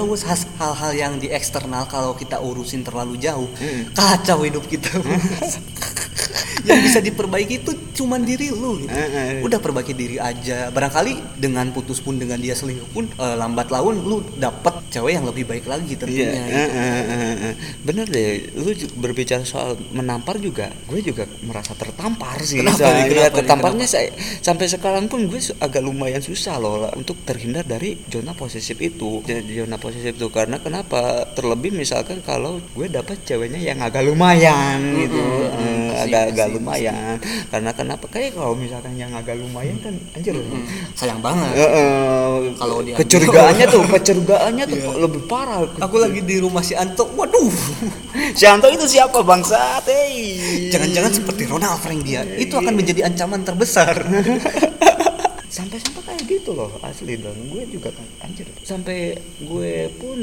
hal-hal 0.59 0.93
yang 0.95 1.12
di 1.19 1.26
eksternal 1.28 1.90
kalau 1.90 2.14
kita 2.14 2.38
urusin 2.38 2.87
terlalu 2.87 3.19
jauh. 3.19 3.50
Hmm. 3.59 3.90
Kacau 3.90 4.47
hidup 4.47 4.62
kita. 4.71 4.93
Yang 6.68 6.80
bisa 6.85 6.99
diperbaiki 7.00 7.54
itu 7.58 7.73
cuman 7.94 8.23
diri 8.23 8.49
lu 8.49 8.78
gitu. 8.78 8.90
Eh, 8.90 9.08
eh. 9.08 9.40
Udah 9.40 9.58
perbaiki 9.58 9.92
diri 9.92 10.16
aja. 10.16 10.68
Barangkali 10.68 11.37
dengan 11.37 11.70
putus 11.70 11.99
pun 11.99 12.14
dengan 12.14 12.37
dia 12.37 12.52
selingkuh 12.52 12.90
pun 12.90 13.04
eh, 13.08 13.35
lambat 13.35 13.68
laun 13.68 14.00
lu 14.00 14.20
dapet 14.35 14.75
cewek 14.88 15.12
yang 15.12 15.25
lebih 15.25 15.44
baik 15.44 15.64
lagi 15.64 15.90
Iya, 15.90 15.99
tentunya. 15.99 16.42
eh, 16.44 16.66
gitu. 16.66 17.49
bener 17.82 18.06
deh. 18.06 18.30
Lu 18.54 18.70
berbicara 18.97 19.42
soal 19.42 19.76
menampar 19.90 20.38
juga, 20.38 20.68
gue 20.85 21.00
juga 21.00 21.25
merasa 21.42 21.73
tertampar 21.73 22.40
sih. 22.40 22.61
Kenapa 22.61 22.78
Saya- 22.78 22.94
nih? 22.94 23.04
ya, 23.04 23.08
Kenapa 23.08 23.26
nih? 23.26 23.37
tertamparnya 23.38 23.87
saya 23.87 24.08
sampai 24.40 24.66
sekarang 24.66 25.04
pun 25.06 25.26
gue 25.26 25.40
agak 25.58 25.80
lumayan 25.80 26.20
susah 26.20 26.56
loh 26.56 26.76
lah 26.78 26.92
untuk 26.94 27.18
terhindar 27.23 27.64
dari 27.64 27.99
zona 28.06 28.32
posesif 28.32 28.78
itu. 28.78 29.23
Jadi 29.23 29.56
zona 29.56 29.76
posesif 29.76 30.14
itu 30.14 30.28
karena 30.28 30.58
kenapa? 30.58 30.99
Terlebih 31.32 31.73
misalkan 31.73 32.20
kalau 32.20 32.61
gue 32.73 32.87
dapat 32.87 33.18
ceweknya 33.23 33.58
yang 33.58 33.78
agak 33.78 34.02
lumayan 34.02 34.78
gitu, 34.99 35.18
mm, 35.18 35.88
pasti, 35.88 36.12
agak-agak 36.27 36.47
pasti, 36.47 36.57
lumayan. 36.59 37.17
Karena 37.49 37.71
kenapa? 37.71 38.05
Kayak 38.11 38.31
kalau 38.35 38.53
misalkan 38.55 38.93
yang 38.99 39.13
agak 39.15 39.37
lumayan 39.39 39.77
kan, 39.79 39.95
anjir. 40.17 40.35
Hmm, 40.35 40.65
sayang 40.99 41.21
banget. 41.23 41.53
Eh, 41.55 42.37
Kalau 42.59 42.77
dia- 42.83 42.97
kecurigaannya 42.99 43.67
tuh, 43.75 43.83
kecurigaannya 43.87 44.65
tuh 44.67 44.81
lebih 44.99 45.23
parah. 45.31 45.63
Aku 45.79 45.97
lagi 46.03 46.21
di 46.23 46.37
rumah 46.43 46.61
si 46.61 46.75
Anto. 46.75 47.07
Waduh. 47.15 47.51
Si 48.39 48.45
Anto 48.47 48.67
itu 48.71 48.85
siapa 48.87 49.23
bangsa? 49.23 49.79
Hey. 49.87 50.69
Jangan-jangan 50.75 51.13
seperti 51.15 51.43
Ronald 51.47 51.79
Frank 51.79 52.03
dia. 52.03 52.23
Itu 52.27 52.59
akan 52.59 52.75
menjadi 52.75 53.07
ancaman 53.07 53.47
terbesar. 53.47 53.95
sampai-sampai 55.49 56.03
kayak 56.05 56.23
gitu 56.29 56.53
loh 56.53 56.69
asli 56.85 57.17
dan 57.17 57.33
gue 57.49 57.65
juga 57.73 57.89
kan 57.89 58.05
anjir 58.21 58.45
sampai 58.63 59.17
gue 59.41 59.73
pun 59.97 60.19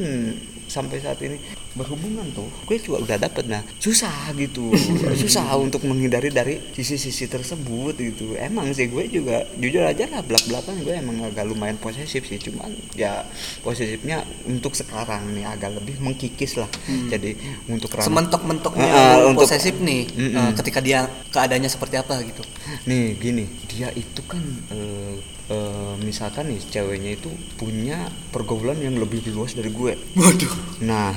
sampai 0.69 1.01
saat 1.01 1.17
ini 1.25 1.41
berhubungan 1.75 2.23
tuh. 2.31 2.47
Gue 2.63 2.77
juga 2.77 2.97
udah 3.01 3.17
dapet. 3.19 3.45
Nah 3.45 3.61
susah 3.77 4.31
gitu. 4.33 4.71
Susah 5.21 5.55
untuk 5.55 5.83
menghindari 5.83 6.27
dari 6.29 6.55
sisi-sisi 6.71 7.27
tersebut 7.27 7.93
gitu. 7.95 8.33
Emang 8.33 8.71
sih 8.71 8.87
gue 8.87 9.05
juga 9.07 9.43
jujur 9.53 9.83
aja 9.83 10.07
lah 10.07 10.19
belak 10.19 10.43
belakan 10.45 10.75
gue 10.81 10.93
emang 10.93 11.17
agak 11.21 11.43
lumayan 11.43 11.75
posesif 11.75 12.23
sih. 12.23 12.39
Cuman 12.39 12.67
ya 12.93 13.27
posesifnya 13.61 14.19
untuk 14.45 14.71
sekarang 14.71 15.31
nih 15.31 15.45
agak 15.45 15.75
lebih 15.75 15.99
mengkikis 15.99 16.55
lah. 16.55 16.69
Jadi 17.07 17.35
untuk 17.67 17.91
ranah- 17.91 18.07
sementok-mentoknya 18.07 18.87
Ah, 18.87 19.19
lu 19.19 19.31
untuk- 19.31 19.43
posesif 19.43 19.75
nih 19.77 20.01
eh, 20.09 20.51
ketika 20.55 20.79
dia 20.79 21.03
keadaannya 21.29 21.67
seperti 21.67 21.95
apa 21.95 22.23
gitu. 22.23 22.41
Nih 22.85 23.15
gini. 23.15 23.45
Dia 23.67 23.91
itu 23.91 24.23
kan 24.23 24.39
eh, 24.69 25.15
eh, 25.47 25.93
misalkan 25.99 26.47
nih 26.47 26.61
ceweknya 26.63 27.11
itu 27.13 27.27
punya 27.55 27.99
pergaulan 28.29 28.77
yang 28.77 28.95
lebih 28.95 29.19
luas 29.29 29.51
dari 29.51 29.67
gue. 29.67 29.93
Waduh. 30.15 30.53
Nah, 30.81 31.11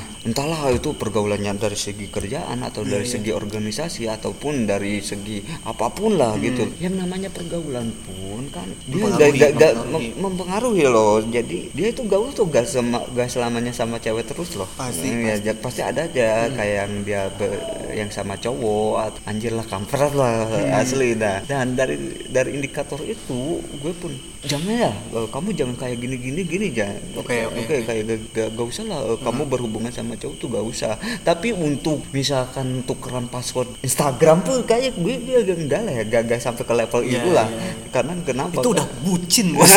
entahlah 0.48 0.72
itu 0.72 0.96
pergaulannya 0.96 1.52
dari 1.60 1.76
segi 1.76 2.08
kerjaan 2.08 2.64
atau 2.64 2.80
dari 2.80 3.04
Iya, 3.04 3.20
segi 3.20 3.30
organisasi 3.30 4.08
ataupun 4.08 4.64
dari 4.64 5.04
segi 5.04 5.44
apa 5.62 5.92
pun 5.92 6.16
lah 6.16 6.32
Hmm. 6.32 6.40
gitu. 6.42 6.64
Yang 6.80 6.94
namanya 6.98 7.28
pergaulan 7.28 7.92
pun 8.00 8.48
kan 8.48 8.64
dia 8.82 9.04
Mempengaruhi, 9.04 9.36
gak, 9.36 9.52
gak- 9.52 9.52
gak- 9.52 9.76
mempengaruhi. 9.76 10.08
mem- 10.08 10.16
mempengaruhi 10.18 10.84
loh. 10.88 11.16
Jadi 11.20 11.58
dia 11.70 11.88
itu 11.90 12.02
gaul 12.04 12.32
tuh 12.32 12.48
gak 12.48 12.64
sama 12.64 13.04
gak 13.12 13.28
selamanya 13.28 13.72
sama 13.72 14.00
cewek 14.00 14.24
terus 14.24 14.56
loh. 14.56 14.68
Pasti, 14.72 15.04
Hmm, 15.06 15.20
ya, 15.22 15.36
pasti. 15.36 15.44
ja- 15.44 15.58
pasti 15.60 15.80
ada 15.82 16.00
aja 16.02 16.28
kayak 16.48 16.74
yang 16.78 16.92
dia 17.04 17.22
be- 17.30 17.60
yang 17.98 18.08
sama 18.08 18.34
cowok 18.34 18.94
atau 19.04 19.20
anjir 19.24 19.50
lah 19.50 19.64
kampret 19.64 20.12
lah 20.12 20.46
Hmm. 20.48 20.70
asli 20.76 21.14
dah. 21.14 21.42
Dan 21.42 21.74
dari 21.74 21.98
dari 22.26 22.54
indikator 22.54 22.98
itu 23.00 23.40
gue 23.74 23.92
pun 23.92 24.14
jangan 24.40 24.70
ya 24.70 24.92
eh, 24.92 25.26
kamu 25.26 25.48
jangan 25.52 25.74
kayak 25.76 25.98
gini 25.98 26.16
gini 26.16 26.40
gini 26.42 26.66
jangan. 26.70 27.02
Oke, 27.16 27.42
oke. 27.44 27.58
Oke 27.60 27.76
kayak 27.82 28.02
gak, 28.04 28.18
gak, 28.30 28.48
gak 28.52 28.66
usah 28.68 28.84
lah 28.84 28.98
eh, 29.04 29.18
kamu 29.18 29.42
berhubungan 29.44 29.90
sama 29.90 30.14
cowok 30.14 30.36
tuh 30.36 30.48
gak 30.48 30.64
usah 30.64 30.92
tapi 31.20 31.50
untuk 31.50 32.06
misalkan 32.10 32.80
tukeran 32.82 33.26
password 33.26 33.66
Instagram 33.80 34.40
tuh 34.40 34.62
kayak 34.62 34.94
gue 34.94 35.14
dia 35.18 35.40
agak 35.40 35.58
enggak 35.58 35.80
lah 35.82 35.92
ya 35.92 36.04
gak, 36.04 36.22
gak 36.28 36.40
sampai 36.40 36.62
ke 36.62 36.74
level 36.74 37.00
Iya, 37.00 37.10
itu 37.16 37.28
lah 37.30 37.46
iya, 37.46 37.58
iya. 37.58 37.72
karena 37.88 38.12
kenapa 38.20 38.54
itu 38.54 38.68
udah 38.70 38.86
bucin 39.00 39.46
bos 39.56 39.72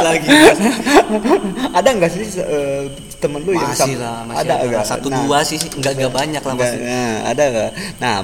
lagi 0.00 0.28
ada 1.70 1.88
nggak 1.90 2.10
sih 2.10 2.24
eh, 2.36 2.82
temen 3.18 3.40
lu 3.40 3.52
yang 3.52 3.66
masih 3.66 3.94
sam- 3.94 4.00
lah 4.00 4.18
masih 4.24 4.40
ada 4.42 4.54
ada, 4.60 4.78
satu 4.84 5.06
Nah, 5.06 5.20
dua 5.20 5.38
sih 5.42 5.56
nggak 5.56 5.92
nggak 5.96 6.12
banyak 6.12 6.42
lah 6.42 6.54
nah, 6.80 7.14
ada 7.30 7.44
nggak 7.52 7.70
nah 8.00 8.18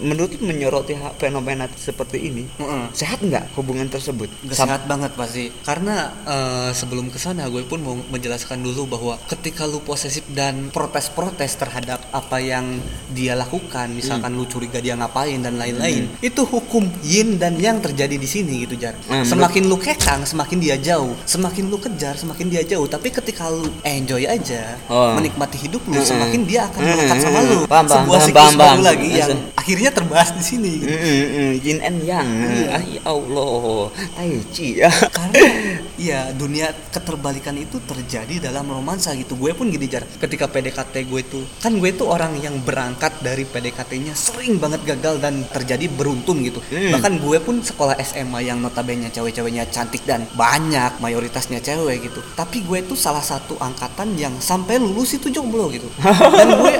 menurut 0.00 0.38
menyoroti 0.38 0.92
fenomena 1.16 1.66
seperti 1.68 2.18
ini 2.24 2.44
Heeh. 2.54 2.84
sehat 2.92 3.18
nggak 3.20 3.50
hubungan 3.52 3.86
tersebut 3.86 4.30
Gak 4.44 4.54
Sam- 4.54 4.68
sehat 4.68 4.82
banget 4.84 5.12
pasti 5.12 5.50
karena 5.60 5.96
eh, 6.22 6.70
sebelum 6.70 7.08
ke 7.08 7.18
sana 7.18 7.46
gue 7.46 7.62
pun 7.62 7.78
mau 7.78 7.94
menjelaskan 8.04 8.60
dulu 8.60 8.86
bahwa 8.88 9.14
ketika 9.26 9.64
lu 9.64 9.80
posesif 9.80 10.22
dan 10.28 10.70
protes-protes 10.70 11.54
terhadap 11.54 11.98
apa 12.10 12.38
yang 12.38 12.78
dia 13.08 13.34
lakukan 13.34 13.90
misalkan 13.90 14.28
Hmm. 14.28 14.38
lu 14.38 14.46
curiga 14.46 14.78
dia 14.78 14.94
ngapain 14.94 15.38
dan 15.38 15.56
lain-lain 15.56 16.06
itu 16.20 16.42
hukum 16.42 16.84
yin 17.02 17.36
dan 17.36 17.56
yang 17.56 17.78
terjadi 17.78 18.14
di 18.14 18.26
sini 18.26 18.62
gitu 18.62 18.76
jar 18.76 18.94
menurut- 19.04 19.26
semakin 19.26 19.62
lu 19.64 19.76
kekang 19.76 20.22
semakin 20.22 20.58
dia 20.58 20.76
jauh 20.76 21.14
semakin 21.24 21.66
lu 21.66 21.76
kejar 21.76 22.14
semakin 22.14 22.46
dia 22.46 22.62
jauh 22.62 22.86
tapi 22.86 23.10
ketika 23.10 23.48
lu 23.48 23.66
enjoy 23.82 24.22
aja 24.22 24.78
Oh. 24.86 25.12
menikmati 25.12 25.58
hidup 25.58 25.82
lu 25.84 25.94
Mm-mm. 25.94 26.06
semakin 26.06 26.40
dia 26.44 26.64
akan 26.64 26.80
melekat 26.82 27.16
sama 27.18 27.40
lu 27.42 27.58
Paham, 27.66 27.86
sebuah 27.86 28.04
paham, 28.08 28.20
siklus 28.22 28.34
paham, 28.38 28.54
baru 28.54 28.68
paham. 28.70 28.78
lagi 28.84 29.08
yang 29.10 29.30
Maksud- 29.32 29.56
akhirnya 29.88 30.04
terbahas 30.04 30.30
di 30.36 30.44
sini. 30.44 30.72
Gitu. 30.84 30.92
Mm, 30.92 31.00
mm, 31.00 31.26
mm, 31.32 31.52
yin 31.64 31.78
and 31.80 31.98
yang. 32.04 32.28
Iya. 32.28 32.76
ya 32.84 33.02
Allah. 33.08 33.88
Tai 34.12 34.32
chi 34.52 34.68
ya. 34.76 34.90
Karena 34.92 35.40
ya 36.08 36.20
dunia 36.36 36.68
keterbalikan 36.92 37.56
itu 37.56 37.80
terjadi 37.80 38.52
dalam 38.52 38.68
romansa 38.68 39.16
gitu. 39.16 39.34
Gue 39.40 39.56
pun 39.56 39.72
gini 39.72 39.88
jar. 39.88 40.04
Ketika 40.04 40.44
PDKT 40.46 40.94
gue 41.08 41.22
tuh 41.24 41.44
kan 41.64 41.72
gue 41.80 41.90
tuh 41.96 42.12
orang 42.12 42.36
yang 42.38 42.60
berangkat 42.60 43.16
dari 43.24 43.48
PDKT-nya 43.48 44.12
sering 44.12 44.60
banget 44.60 44.84
gagal 44.84 45.18
dan 45.24 45.42
terjadi 45.48 45.88
beruntun 45.88 46.44
gitu. 46.44 46.60
Hmm. 46.68 46.92
bahkan 46.92 47.16
gue 47.16 47.38
pun 47.40 47.62
sekolah 47.62 47.96
SMA 48.02 48.44
yang 48.44 48.60
notabene 48.60 49.08
cewek-ceweknya 49.08 49.70
cantik 49.72 50.04
dan 50.04 50.26
banyak 50.36 51.00
mayoritasnya 51.00 51.62
cewek 51.62 52.10
gitu. 52.10 52.20
Tapi 52.36 52.66
gue 52.66 52.84
tuh 52.84 52.98
salah 52.98 53.22
satu 53.24 53.56
angkatan 53.56 54.18
yang 54.18 54.34
sampai 54.42 54.76
lulus 54.76 55.16
itu 55.16 55.32
jomblo 55.32 55.70
gitu. 55.72 55.88
Dan 56.38 56.48
gue 56.60 56.74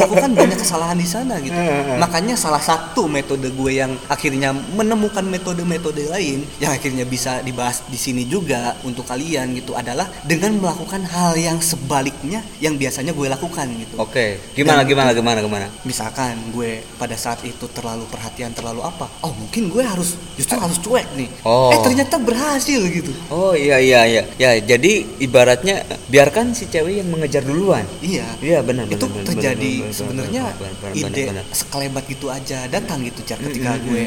melakukan 0.00 0.30
banyak 0.32 0.58
kesalahan 0.58 0.96
di 0.96 1.04
sana 1.04 1.36
gitu. 1.38 1.52
Makanya 2.00 2.34
salah 2.34 2.62
satu 2.62 3.04
metode 3.04 3.52
gue 3.52 3.72
yang 3.76 3.92
akhirnya 4.08 4.50
menemukan 4.52 5.22
metode-metode 5.22 6.08
lain 6.08 6.40
yang 6.56 6.72
akhirnya 6.72 7.04
bisa 7.04 7.44
dibahas 7.44 7.84
di 7.86 8.00
sini 8.00 8.24
juga 8.24 8.72
untuk 8.82 9.04
kalian 9.04 9.52
gitu 9.52 9.76
adalah 9.76 10.08
dengan 10.24 10.56
melakukan 10.56 11.04
hal 11.04 11.36
yang 11.36 11.60
sebaliknya 11.60 12.40
yang 12.58 12.80
biasanya 12.80 13.12
gue 13.12 13.26
lakukan 13.28 13.66
gitu. 13.76 13.94
oke 13.98 14.54
gimana 14.54 14.80
Dan- 14.82 14.88
gimana 14.88 15.10
gimana 15.12 15.38
gimana 15.40 15.66
Misalkan 15.84 16.38
gue 16.54 16.80
pada 16.96 17.12
saat 17.14 17.42
itu 17.44 17.66
terlalu 17.70 18.06
perhatian 18.08 18.54
terlalu 18.54 18.80
apa? 18.80 19.10
Oh 19.20 19.34
mungkin 19.36 19.68
gue 19.68 19.82
harus 19.84 20.16
justru 20.38 20.56
harus 20.56 20.78
cuek 20.80 21.04
nih. 21.18 21.28
Oh. 21.44 21.74
Eh 21.74 21.78
ternyata 21.82 22.16
berhasil 22.16 22.80
gitu. 22.80 23.12
Oh 23.28 23.52
iya 23.52 23.76
iya 23.76 24.06
iya 24.06 24.22
ya 24.38 24.50
jadi 24.56 25.04
ibaratnya 25.18 25.82
biarkan 26.06 26.54
si 26.54 26.66
cewek 26.66 27.02
yang 27.02 27.08
mengejar 27.10 27.42
duluan 27.42 27.82
Iya. 28.00 28.24
Iya 28.40 28.58
benar 28.62 28.86
itu 28.86 29.02
benar, 29.02 29.12
benar, 29.12 29.26
terjadi 29.28 29.72
benar, 29.74 29.86
benar, 29.89 29.89
sebenarnya 29.92 30.42
benar, 30.54 30.74
benar, 30.76 30.92
benar, 30.94 31.10
ide 31.10 31.24
sekelebat 31.50 32.04
gitu 32.06 32.26
aja 32.28 32.66
datang 32.66 33.02
gitu 33.02 33.20
jar 33.22 33.38
ketika 33.38 33.76
gue 33.80 34.06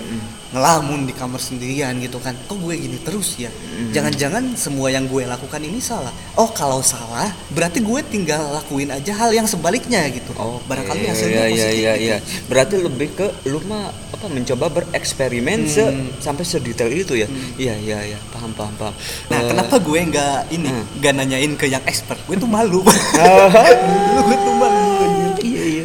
ngelamun 0.52 1.04
di 1.04 1.14
kamar 1.14 1.40
sendirian 1.40 1.98
gitu 1.98 2.18
kan 2.18 2.38
kok 2.40 2.56
gue 2.56 2.76
gini 2.76 3.02
terus 3.02 3.38
ya 3.38 3.50
jangan-jangan 3.90 4.54
semua 4.54 4.88
yang 4.88 5.06
gue 5.06 5.26
lakukan 5.26 5.58
ini 5.60 5.78
salah 5.78 6.14
oh 6.36 6.50
kalau 6.50 6.80
salah 6.80 7.26
berarti 7.50 7.82
gue 7.82 8.00
tinggal 8.06 8.54
lakuin 8.54 8.90
aja 8.90 9.12
hal 9.16 9.32
yang 9.32 9.46
sebaliknya 9.46 10.06
gitu 10.10 10.30
Oh, 10.34 10.58
barangkali 10.64 11.06
hasilnya 11.06 11.46
iya, 11.46 11.48
iya, 11.48 11.48
positif 11.48 11.78
iya, 11.78 11.94
gitu. 11.94 12.04
iya. 12.04 12.18
Berarti 12.50 12.76
lebih 12.76 13.10
ke 13.14 13.28
lu 13.46 13.62
mah 13.64 13.86
apa 14.10 14.26
mencoba 14.28 14.66
bereksperimen 14.68 15.66
se 15.66 15.84
Hmm. 15.84 16.10
sampai 16.18 16.42
sedetail 16.42 16.90
itu 16.90 17.14
ya. 17.14 17.28
Iya, 17.54 17.76
iya, 17.78 17.98
iya. 18.08 18.18
Paham, 18.34 18.50
paham, 18.52 18.74
paham. 18.74 18.96
Nah, 19.30 19.40
Eh, 19.40 19.48
kenapa 19.48 19.76
gue 19.78 20.00
nggak 20.02 20.38
ini, 20.50 20.68
Hmm. 20.68 20.84
nggak 20.98 21.14
nanyain 21.14 21.54
ke 21.54 21.66
yang 21.68 21.84
expert? 21.84 22.18
Gue 22.26 22.36
tuh 22.36 22.48
malu. 22.48 22.82
Dulu 22.82 24.22
gue 24.28 24.38
tuh 24.38 24.56
malu. 24.58 24.73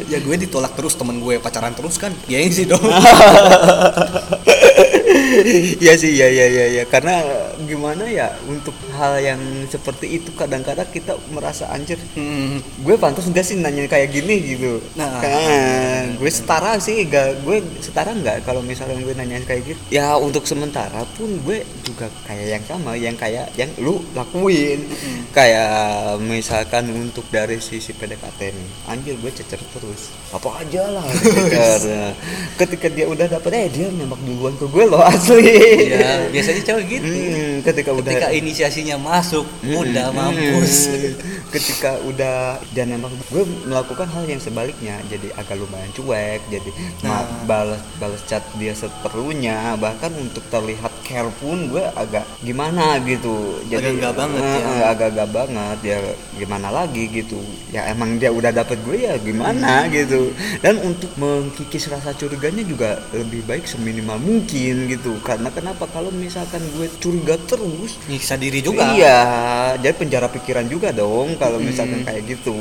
Ya 0.09 0.17
gue 0.17 0.35
ditolak 0.41 0.73
terus 0.73 0.97
temen 0.97 1.21
gue 1.21 1.37
pacaran 1.37 1.71
terus 1.77 2.01
kan. 2.01 2.11
Gengsi 2.25 2.65
dong. 2.65 2.81
Iya 5.79 5.93
sih, 5.95 6.13
ya, 6.13 6.27
ya, 6.29 6.45
ya, 6.51 6.65
ya. 6.69 6.83
Karena 6.85 7.23
gimana 7.67 8.07
ya 8.07 8.31
untuk 8.47 8.75
hal 8.95 9.19
yang 9.19 9.41
seperti 9.67 10.21
itu 10.21 10.29
kadang-kadang 10.35 10.87
kita 10.91 11.15
merasa 11.33 11.67
anjir. 11.71 11.99
Hmm. 12.15 12.63
Gue 12.83 12.95
pantas 12.95 13.27
enggak 13.27 13.45
sih 13.47 13.59
nanya 13.59 13.87
kayak 13.89 14.13
gini 14.13 14.35
gitu. 14.55 14.79
Nah. 14.95 15.19
Kan, 15.19 16.15
gue 16.19 16.31
setara 16.31 16.79
sih, 16.79 17.03
gak, 17.07 17.43
gue 17.43 17.59
setara 17.83 18.15
nggak 18.15 18.47
kalau 18.47 18.63
misalnya 18.63 18.99
gue 19.01 19.13
nanya 19.15 19.41
kayak 19.43 19.75
gitu. 19.75 19.81
Ya 19.91 20.15
untuk 20.15 20.45
sementara 20.45 21.03
pun 21.15 21.27
gue 21.43 21.63
juga 21.83 22.07
kayak 22.27 22.47
yang 22.47 22.63
sama, 22.67 22.91
yang 22.95 23.15
kayak 23.15 23.51
yang 23.55 23.71
lu 23.79 23.99
lakuin. 24.13 24.83
Kayak 25.35 26.19
misalkan 26.21 26.89
untuk 26.93 27.25
dari 27.29 27.61
sisi 27.61 27.95
PDKT 27.95 28.39
nih, 28.51 28.69
anjir 28.89 29.15
gue 29.17 29.31
cecer 29.31 29.61
terus. 29.73 30.11
Apa 30.33 30.61
aja 30.61 30.83
lah 30.89 31.05
cecer. 31.23 32.13
Ketika 32.57 32.87
dia 32.91 33.05
udah 33.07 33.25
dapet, 33.25 33.51
eh 33.55 33.67
dia 33.71 33.87
nembak 33.89 34.19
duluan 34.25 34.53
ke 34.57 34.65
gue 34.67 34.85
loh 34.85 35.01
asli. 35.03 35.89
Ya, 35.89 36.27
biasanya 36.29 36.61
cewek 36.65 36.85
gitu. 36.99 37.07
Hmm, 37.09 37.48
ketika 37.61 37.91
udah 37.91 38.09
Ketika 38.09 38.29
inisiasinya 38.31 38.97
masuk, 38.97 39.45
Hmm, 39.59 39.75
udah 39.77 40.07
hmm. 40.07 40.17
mampus. 40.17 40.73
ketika 41.49 41.97
udah 42.03 42.37
dan 42.71 42.93
emang 42.93 43.09
gue 43.25 43.41
melakukan 43.65 44.05
hal 44.07 44.21
yang 44.23 44.37
sebaliknya 44.37 45.01
jadi 45.07 45.33
agak 45.33 45.57
lumayan 45.57 45.89
cuek 45.91 46.41
jadi 46.47 46.69
Nah. 47.01 47.25
balas 47.43 47.81
balas 47.97 48.21
chat 48.23 48.45
dia 48.55 48.69
seperlunya 48.71 49.73
bahkan 49.75 50.13
untuk 50.13 50.45
terlihat 50.47 50.93
care 51.01 51.25
pun 51.35 51.65
gue 51.67 51.81
agak 51.95 52.21
gimana 52.39 53.01
gitu 53.01 53.57
jadi 53.65 53.81
Agak-agak 53.89 54.13
banget 54.13 54.41
eh, 54.43 54.61
ya. 54.61 54.83
agak-agak 54.85 55.29
banget 55.31 55.79
ya 55.81 55.97
gimana 56.37 56.67
lagi 56.69 57.03
gitu 57.09 57.39
ya 57.69 57.89
emang 57.89 58.21
dia 58.21 58.29
udah 58.29 58.53
dapet 58.53 58.77
gue 58.83 58.97
ya 58.99 59.17
gimana 59.17 59.89
gitu 59.89 60.29
dan 60.59 60.77
untuk 60.79 61.09
mengkikis 61.17 61.89
rasa 61.89 62.13
curiganya 62.13 62.61
juga 62.61 62.89
lebih 63.09 63.41
baik 63.43 63.65
seminimal 63.65 64.21
mungkin 64.21 64.85
gitu 64.85 65.17
karena 65.19 65.49
kenapa 65.49 65.89
kalau 65.89 66.13
misalkan 66.13 66.61
gue 66.77 66.85
curiga 67.01 67.38
terus 67.45 67.91
Nyiksa 68.05 68.35
diri 68.35 68.59
juga. 68.59 68.89
Iya, 68.89 69.19
jadi 69.77 69.93
penjara 69.93 70.27
pikiran 70.27 70.65
juga 70.65 70.89
dong 70.89 71.35
kalau 71.35 71.57
misalkan 71.57 72.01
kayak 72.01 72.25
gitu. 72.27 72.55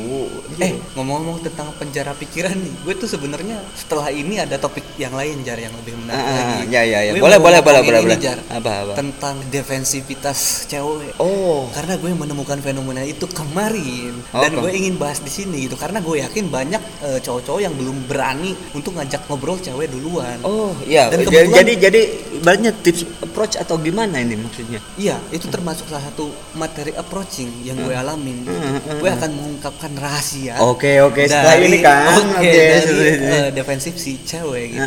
Eh, 0.57 0.77
ngomong-ngomong 0.93 1.41
tentang 1.41 1.73
penjara 1.75 2.13
pikiran 2.13 2.53
nih, 2.53 2.75
gue 2.79 2.95
tuh 2.95 3.09
sebenarnya 3.09 3.57
setelah 3.73 4.11
ini 4.11 4.37
ada 4.37 4.55
topik 4.57 4.85
yang 4.95 5.13
lain 5.13 5.41
jar 5.41 5.57
yang 5.57 5.73
lebih 5.75 5.97
menarik 5.97 6.21
Ah, 6.21 6.35
lagi. 6.61 6.69
ya, 6.69 6.83
ya, 6.83 6.99
ya. 7.01 7.11
Gue 7.11 7.23
Boleh, 7.23 7.39
boleh, 7.39 7.61
boleh, 7.61 7.81
boleh, 7.81 8.01
boleh. 8.03 8.19
Jar, 8.19 8.39
Apa, 8.49 8.71
apa? 8.83 8.93
Tentang 8.95 9.41
defensivitas 9.49 10.39
cewek. 10.67 11.15
Oh, 11.17 11.71
Karena 11.71 11.95
gue 11.95 12.11
menemukan 12.11 12.59
fenomena 12.59 13.01
itu 13.01 13.25
kemarin 13.25 14.13
Oh, 14.29 14.43
dan 14.43 14.53
gue 14.53 14.71
ingin 14.71 14.97
bahas 14.97 15.19
di 15.19 15.31
sini 15.31 15.65
gitu 15.65 15.75
karena 15.75 15.99
gue 15.99 16.21
yakin 16.21 16.45
banyak 16.49 16.83
eh, 17.01 17.19
cowok-cowok 17.19 17.61
yang 17.61 17.73
belum 17.73 18.05
berani 18.05 18.53
untuk 18.73 18.93
ngajak 18.93 19.25
ngobrol 19.25 19.57
cewek 19.57 19.89
duluan. 19.89 20.37
oh, 20.43 20.75
iya. 20.85 21.09
Dan 21.09 21.25
kebetulan- 21.25 21.57
Jadi, 21.59 21.73
jadi 21.79 22.01
ibaratnya 22.37 22.73
tips 22.75 23.03
approach 23.21 23.55
atau 23.55 23.79
gimana 23.79 24.19
ini 24.19 24.37
maksudnya 24.37 24.68
Iya, 24.95 25.17
itu 25.29 25.47
termasuk 25.47 25.87
salah 25.87 26.05
satu 26.05 26.29
materi 26.53 26.93
approaching 26.93 27.49
yang 27.63 27.79
gue 27.79 27.93
alamin. 27.93 28.37
gitu. 28.41 28.53
Hmm, 28.53 28.77
hmm, 28.77 28.99
Gue 28.99 29.11
akan 29.11 29.31
mengungkapkan 29.33 29.93
rahasia. 29.95 30.61
Oke 30.61 31.01
oke 31.01 31.25
setelah 31.25 31.55
dari- 31.55 31.67
ini 31.67 31.79
kan 31.79 32.05
Oke, 32.35 32.45
oke 32.45 32.53
dari 32.53 32.83
setelah 32.83 33.09
ini. 33.09 33.27
eh, 33.31 33.49
defensif 33.51 33.95
si 33.97 34.21
cewek 34.21 34.65
gitu. 34.71 34.85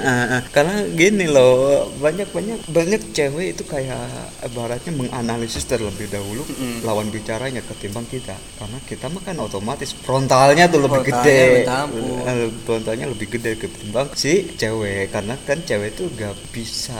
Karena 0.51 0.75
gini 0.88 1.25
loh 1.25 1.57
banyak 1.97 2.29
banyak 2.29 2.57
banyak 2.67 3.01
cewek 3.11 3.47
itu 3.51 3.63
kayak 3.63 4.05
ibaratnya 4.43 4.91
menganalisis 4.91 5.63
terlebih 5.63 6.07
dahulu 6.07 6.43
lawan 6.81 7.07
bicaranya 7.07 7.61
ketimbang 7.63 8.05
kita 8.05 8.33
karena 8.55 8.77
kita 8.81 9.05
mah 9.07 9.21
kan 9.21 9.38
otomatis 9.38 9.93
frontalnya 9.95 10.67
tuh 10.67 10.81
lebih 10.81 11.01
Frontalnya 11.01 11.23
gede. 11.23 12.21
Eh, 12.21 12.50
frontalnya 12.61 13.05
lebih 13.07 13.27
gede 13.29 13.51
ketimbang 13.57 14.07
si 14.13 14.51
cewek 14.51 15.09
karena 15.09 15.35
kan 15.39 15.57
cewek 15.59 15.89
itu 15.91 16.05
gak 16.11 16.35
bisa 16.51 17.00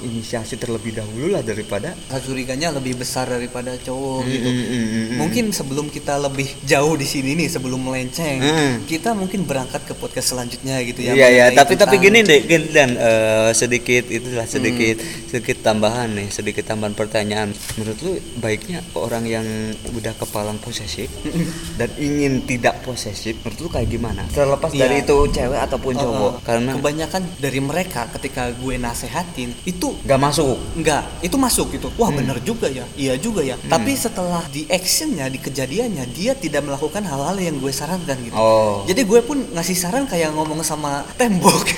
inisiasi 0.00 0.56
terlebih 0.56 0.92
dahulu 0.94 1.30
lah 1.30 1.42
daripada 1.42 1.92
Rasa 2.10 2.26
curiganya 2.26 2.74
lebih 2.74 2.98
besar 2.98 3.22
daripada 3.24 3.70
cowok 3.76 4.26
gitu. 4.26 4.42
Mm, 4.42 4.58
mm, 4.58 4.66
mm, 4.66 4.82
mm. 5.06 5.16
Mungkin 5.16 5.44
sebelum 5.50 5.86
kita 5.86 6.18
lebih 6.18 6.50
jauh 6.64 6.98
di 6.98 7.06
sini 7.06 7.38
nih, 7.38 7.46
sebelum 7.46 7.78
melenceng, 7.78 8.42
Mm. 8.42 8.74
kita 8.84 9.14
mungkin 9.14 9.46
berangkat 9.46 9.86
ke 9.86 9.94
podcast 9.94 10.34
selanjutnya 10.34 10.82
gitu 10.82 11.00
ya. 11.00 11.14
Iya 11.14 11.28
ya, 11.30 11.44
mengenai 11.46 11.54
tapi 11.54 11.74
tapi 11.76 11.96
tentang- 11.96 12.02
gini 12.02 12.18
deh, 12.26 12.40
gini, 12.42 12.66
dan 12.68 12.90
eh, 12.92 13.50
sedikit 13.52 14.10
itulah 14.10 14.42
sedikit 14.44 14.98
Hmm. 14.98 15.30
sedikit 15.30 15.56
tambahan 15.62 16.10
nih, 16.10 16.28
sedikit 16.28 16.66
tambahan 16.66 16.92
pertanyaan. 16.92 17.48
Menurut 17.76 17.98
lu 18.02 18.12
baiknya 18.36 18.82
orang 18.92 19.22
yang 19.24 19.46
udah 19.88 20.10
kepalang 20.16 20.58
posesif 20.58 21.06
dan 21.78 21.94
ingin 21.96 22.42
tidak 22.42 22.82
posesif, 22.82 23.38
menurut 23.40 23.58
lu 23.60 23.68
kayak 23.70 23.86
gimana? 23.88 24.26
Terlepas 24.26 24.74
Iya. 24.74 24.82
dari 24.82 24.96
itu 25.00 25.14
cewek 25.30 25.60
ataupun 25.62 25.94
Uh, 25.94 26.02
cowok, 26.02 26.32
karena 26.42 26.70
kebanyakan 26.74 27.22
dari 27.38 27.60
mereka 27.60 28.10
ketika 28.10 28.50
gue 28.50 28.74
nasehatin 28.76 29.54
itu 29.62 29.94
nggak 30.02 30.18
masuk. 30.18 30.58
Enggak, 30.74 31.06
itu 31.20 31.38
masuk 31.38 31.70
gitu. 31.70 31.86
Wah, 32.00 32.08
Hmm. 32.08 32.18
bener 32.18 32.40
juga 32.40 32.66
ya. 32.66 32.88
Iya 32.94 33.14
juga 33.16 33.40
ya. 33.42 33.60
Tapi 33.60 33.92
setelah 33.94 34.40
di 34.48 34.64
actionnya, 34.66 35.28
di 35.28 35.36
kejadiannya, 35.36 36.08
dia 36.08 36.32
tidak 36.34 36.64
melakukan 36.64 37.04
hal-hal 37.04 37.36
yang 37.36 37.56
gue 37.56 37.68
sarankan 37.70 38.16
gitu. 38.18 38.32
Oh. 38.32 38.82
Jadi 38.84 39.04
gue 39.04 39.20
pun 39.20 39.44
ngasih 39.50 39.76
saran 39.76 40.04
kayak 40.04 40.32
ngomong 40.32 40.62
sama 40.62 41.04
tembok. 41.14 41.60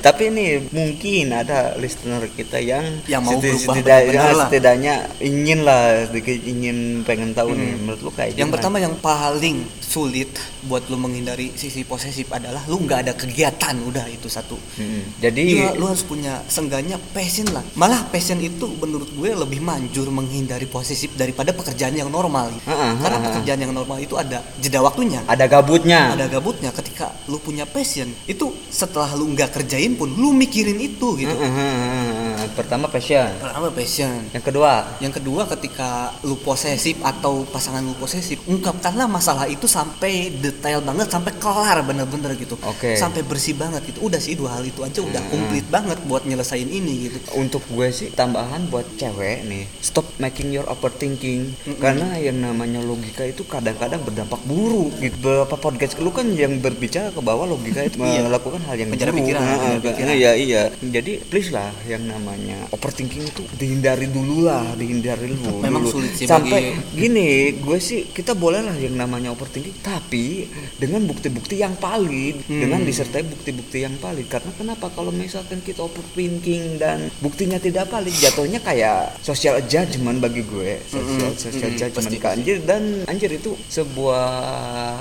Tapi 0.00 0.22
ini 0.26 0.46
mungkin 0.66 1.28
ada 1.30 1.76
listener 1.76 2.24
kita 2.26 2.56
yang 2.58 3.04
Yang 3.04 3.20
mau 3.20 3.32
seti- 3.34 3.44
berubah 3.46 3.74
setidak- 3.76 4.06
ya, 4.08 4.22
setidaknya 4.34 4.94
ingin 5.20 5.58
lah 5.60 5.82
sedikit 6.06 6.40
ingin 6.42 6.76
pengen 7.04 7.30
tahu 7.30 7.52
nih 7.52 7.76
menurut 7.76 8.00
lu 8.00 8.10
kayak 8.10 8.32
yang 8.32 8.48
gimana? 8.48 8.54
pertama 8.56 8.76
yang 8.80 8.96
paling 8.96 9.60
sulit 9.90 10.30
buat 10.62 10.86
lu 10.86 10.94
menghindari 10.94 11.50
sisi 11.52 11.82
posesif 11.82 12.30
adalah 12.30 12.62
lu 12.64 12.78
nggak 12.78 13.00
ada 13.02 13.12
kegiatan, 13.12 13.74
udah 13.82 14.06
itu 14.06 14.30
satu. 14.30 14.54
Mm-mm. 14.78 15.18
Jadi 15.18 15.42
Iya, 15.58 15.74
lu 15.74 15.84
harus 15.84 16.00
punya 16.02 16.38
sengganya 16.46 16.94
passion 17.10 17.50
lah. 17.50 17.66
Malah 17.74 18.06
passion 18.06 18.38
itu 18.38 18.70
menurut 18.76 19.10
gue 19.10 19.30
lebih 19.34 19.58
manjur 19.58 20.06
menghindari 20.08 20.64
posesif 20.64 21.10
daripada 21.12 21.50
pekerjaan 21.50 21.92
yang 21.92 22.06
normal. 22.08 22.52
gitu. 22.52 22.70
Ah, 22.70 22.78
ah, 22.86 22.92
Karena 22.96 23.18
pekerjaan 23.20 23.60
yang 23.60 23.72
normal 23.72 23.98
itu 23.98 24.14
ada 24.14 24.38
jeda 24.56 24.78
waktunya. 24.78 25.26
ada 25.26 25.44
gabutnya. 25.44 26.14
ada 26.14 26.26
gabutnya 26.26 26.70
ketika 26.70 27.10
lu 27.26 27.36
punya 27.36 27.64
passion 27.64 28.06
itu 28.24 28.46
setelah 28.70 29.10
lu 29.12 29.26
nggak 29.28 29.50
kerjain 29.52 29.96
pun 29.96 30.06
lu 30.12 30.30
mikirin 30.30 30.78
itu 30.78 31.16
gitu 31.16 31.32
Heeh, 31.32 31.50
heeh, 31.50 32.29
Pertama 32.50 32.86
passion. 32.86 33.28
pertama 33.38 33.68
passion 33.68 34.20
Yang 34.30 34.44
kedua, 34.46 34.72
yang 34.98 35.10
kedua 35.10 35.42
ketika 35.46 35.90
lu 36.22 36.36
posesif 36.36 36.96
atau 37.00 37.44
pasangan 37.44 37.80
lu 37.80 37.94
posesif 37.94 38.40
ungkapkanlah 38.44 39.04
masalah 39.04 39.44
itu 39.44 39.64
sampai 39.64 40.30
detail 40.32 40.80
banget 40.80 41.08
sampai 41.08 41.32
kelar 41.34 41.82
bener-bener 41.82 42.32
gitu 42.34 42.54
Oke. 42.62 42.94
sampai 42.94 43.20
bersih 43.20 43.52
banget 43.52 43.82
gitu 43.84 44.00
udah 44.02 44.16
sih 44.16 44.34
dua 44.34 44.54
hal 44.54 44.62
itu 44.62 44.80
aja 44.80 45.00
udah 45.00 45.22
komplit 45.26 45.66
banget 45.66 45.98
buat 46.04 46.22
nyelesain 46.22 46.64
ini 46.64 47.08
gitu 47.08 47.18
untuk 47.34 47.62
gue 47.66 47.88
sih 47.90 48.08
tambahan 48.10 48.66
buat 48.66 48.86
cewek 48.94 49.42
nih, 49.44 49.64
stop 49.80 50.06
making 50.16 50.50
your 50.50 50.66
overthinking. 50.66 51.56
Karena 51.76 52.14
yang 52.16 52.38
namanya 52.38 52.78
logika 52.80 53.24
itu 53.24 53.42
kadang-kadang 53.42 53.98
berdampak 54.00 54.38
buruk. 54.44 54.92
Gitu. 54.96 55.16
Beberapa 55.18 55.56
podcast 55.56 55.96
lu 55.96 56.10
kan 56.10 56.28
yang 56.30 56.58
berbicara 56.58 57.08
ke 57.08 57.18
bawah 57.18 57.44
logika 57.44 57.82
itu 57.82 57.98
Iya. 57.98 58.22
melakukan 58.22 58.60
hal 58.62 58.76
yang 58.76 58.90
Penjara 58.90 59.10
buruk. 59.10 59.20
pikiran, 59.24 59.42
kan- 59.42 59.80
pikiran. 59.82 60.12
Iya 60.12 60.32
iya. 60.36 60.62
Jadi 60.78 61.12
please 61.24 61.50
lah 61.50 61.72
yang 61.84 62.04
namanya 62.04 62.29
overthinking 62.70 63.24
itu 63.24 63.42
dihindari 63.54 64.06
dulu 64.06 64.44
lah, 64.44 64.74
dihindari 64.74 65.30
dulu. 65.30 65.60
Memang 65.60 65.82
dulu. 65.82 65.92
sulit 65.96 66.12
sih 66.14 66.26
Sampai 66.26 66.74
bagi- 66.76 66.96
gini, 66.96 67.30
gue 67.56 67.78
sih 67.78 68.06
kita 68.06 68.32
boleh 68.32 68.60
lah 68.60 68.74
yang 68.74 68.94
namanya 68.94 69.30
overthinking, 69.30 69.80
tapi 69.80 70.46
dengan 70.76 71.02
bukti-bukti 71.04 71.56
yang 71.56 71.74
valid, 71.76 72.44
Hmm. 72.44 72.60
dengan 72.60 72.80
disertai 72.80 73.22
bukti-bukti 73.22 73.80
yang 73.80 73.96
valid. 73.96 74.26
Karena 74.26 74.52
kenapa? 74.52 74.86
Kalau 74.90 75.10
misalkan 75.10 75.60
kita 75.60 75.80
overthinking 75.80 76.76
dan 76.76 77.08
buktinya 77.18 77.56
tidak 77.56 77.88
valid, 77.88 78.12
jatuhnya 78.12 78.60
kayak 78.60 79.16
social 79.20 79.56
judgment 79.64 80.18
bagi 80.18 80.42
gue, 80.42 80.82
social, 80.84 81.32
social 81.32 81.70
mm-mm, 81.70 81.78
judgment 81.78 82.06
pasti, 82.06 82.18
ke 82.18 82.28
anjir 82.28 82.56
dan 82.62 82.82
anjir 83.06 83.30
itu 83.30 83.56
sebuah 83.66 84.26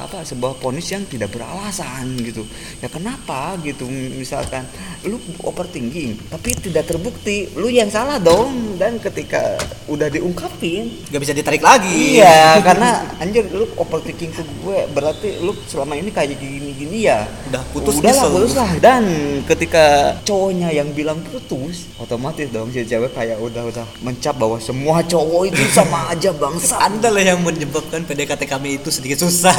apa? 0.06 0.24
Sebuah 0.24 0.56
ponis 0.58 0.88
yang 0.88 1.04
tidak 1.04 1.30
beralasan 1.30 2.16
gitu. 2.20 2.44
Ya 2.80 2.88
kenapa 2.88 3.60
gitu? 3.62 3.84
Misalkan 3.90 4.64
lu 5.04 5.18
overthinking, 5.42 6.30
tapi 6.30 6.56
tidak 6.56 6.86
terbukti, 6.86 7.19
lu 7.56 7.68
yang 7.68 7.90
salah 7.90 8.18
dong. 8.18 8.80
Dan 8.80 8.96
ketika 8.96 9.60
udah 9.92 10.08
diungkapin, 10.08 10.88
nggak 11.12 11.20
bisa 11.20 11.36
ditarik 11.36 11.60
lagi 11.60 12.16
Iya, 12.16 12.64
karena 12.64 13.04
anjir 13.20 13.44
lu 13.52 13.68
overthinking 13.76 14.32
ke 14.32 14.40
gue 14.64 14.88
berarti 14.96 15.36
lu 15.44 15.52
selama 15.68 16.00
ini 16.00 16.16
kayak 16.16 16.40
gini-gini 16.40 17.12
ya. 17.12 17.28
Udah 17.52 17.60
putus 17.76 18.00
Udah 18.00 18.08
lah, 18.08 18.24
nyesel. 18.24 18.32
putus 18.32 18.54
lah. 18.56 18.72
Dan 18.80 19.04
ketika 19.44 20.16
cowoknya 20.24 20.72
yang 20.72 20.96
bilang 20.96 21.20
putus, 21.28 21.92
otomatis 22.00 22.48
dong 22.48 22.72
si 22.72 22.88
cewek 22.88 23.12
kayak 23.12 23.36
udah 23.36 23.68
udah 23.68 23.84
mencap 24.00 24.40
bahwa 24.40 24.56
semua 24.64 25.04
cowok 25.04 25.52
itu 25.52 25.64
sama 25.76 26.08
aja 26.08 26.32
bangsa. 26.32 26.80
anda 26.80 27.12
lah 27.12 27.20
yang 27.22 27.44
menyebabkan 27.44 28.08
PDKT 28.08 28.48
kami 28.48 28.80
itu 28.80 28.88
sedikit 28.88 29.20
susah. 29.20 29.52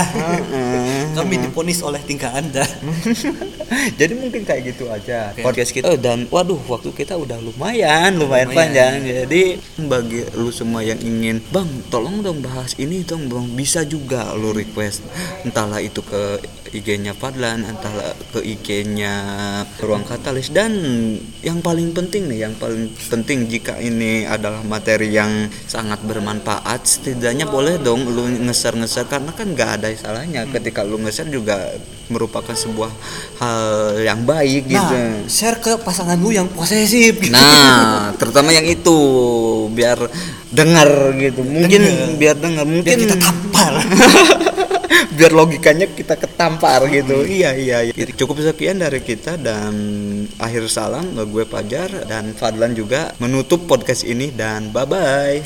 Kami 1.13 1.39
diponis 1.39 1.81
oleh 1.81 2.01
tingkah 2.01 2.31
anda 2.33 2.63
Jadi 4.01 4.19
mungkin 4.19 4.43
kayak 4.43 4.75
gitu 4.75 4.91
aja 4.91 5.31
Oke. 5.31 5.47
podcast 5.47 5.71
kita. 5.71 5.87
Oh, 5.87 5.95
dan 5.95 6.27
waduh, 6.27 6.59
waktu 6.67 6.91
kita 6.91 7.15
udah 7.15 7.39
lumayan, 7.39 8.19
lumayan, 8.19 8.51
Lumayan. 8.51 8.51
panjang. 8.51 8.95
Jadi 9.07 9.43
bagi 9.87 10.27
lu 10.35 10.51
semua 10.51 10.83
yang 10.83 10.99
ingin, 10.99 11.39
bang, 11.55 11.69
tolong 11.87 12.19
dong 12.19 12.43
bahas 12.43 12.75
ini 12.77 13.07
dong, 13.07 13.31
bang. 13.31 13.47
Bisa 13.55 13.87
juga 13.87 14.35
lu 14.35 14.51
request, 14.51 15.07
entahlah 15.47 15.79
itu 15.79 16.03
ke 16.03 16.43
IG-nya 16.71 17.19
Fadlan, 17.19 17.67
entahlah 17.67 18.15
ke 18.31 18.41
IG-nya 18.43 19.15
Ruang 19.83 20.07
Katalis. 20.07 20.55
Dan 20.55 20.73
yang 21.43 21.59
paling 21.59 21.91
penting 21.91 22.31
nih, 22.31 22.47
yang 22.47 22.55
paling 22.55 22.91
penting 23.11 23.51
jika 23.51 23.75
ini 23.83 24.23
adalah 24.23 24.63
materi 24.63 25.11
yang 25.11 25.51
sangat 25.67 25.99
bermanfaat, 26.07 26.87
setidaknya 26.87 27.51
boleh 27.51 27.83
dong 27.83 28.07
lu 28.07 28.31
ngeser-ngeser 28.47 29.11
karena 29.11 29.35
kan 29.35 29.51
nggak 29.51 29.71
ada 29.83 29.89
salahnya 29.99 30.47
ketika 30.47 30.87
lu 30.87 31.03
ngeser 31.03 31.27
juga 31.27 31.75
merupakan 32.11 32.55
sebuah 32.55 32.91
hal 33.39 33.63
yang 34.03 34.27
baik 34.27 34.67
gitu. 34.67 34.83
nah 34.83 35.23
share 35.31 35.63
ke 35.63 35.79
pasangan 35.79 36.19
lu 36.19 36.35
yang 36.35 36.51
posesif 36.51 37.23
gitu. 37.23 37.31
Nah, 37.35 38.11
terutama 38.21 38.51
yang 38.51 38.67
itu 38.67 38.99
biar 39.71 39.99
dengar 40.51 41.15
gitu. 41.19 41.47
Mungkin 41.47 41.81
Dengar. 41.81 42.19
biar 42.19 42.37
dengar, 42.39 42.65
biar 42.67 42.75
mungkin 42.75 42.97
kita 42.99 43.17
tampar 43.19 43.73
biar 45.09 45.33
logikanya 45.33 45.87
kita 45.91 46.17
ketampar 46.21 46.85
gitu. 46.93 47.25
Iya, 47.25 47.57
iya, 47.57 47.79
iya. 47.89 47.93
Cukup 48.15 48.41
sekian 48.43 48.81
dari 48.81 49.01
kita 49.01 49.41
dan 49.41 49.73
akhir 50.37 50.69
salam 50.69 51.17
gue 51.17 51.45
Pajar 51.49 52.05
dan 52.05 52.37
Fadlan 52.37 52.77
juga 52.77 53.15
menutup 53.23 53.65
podcast 53.65 54.05
ini 54.05 54.33
dan 54.33 54.73
bye 54.73 54.85
bye. 54.85 55.41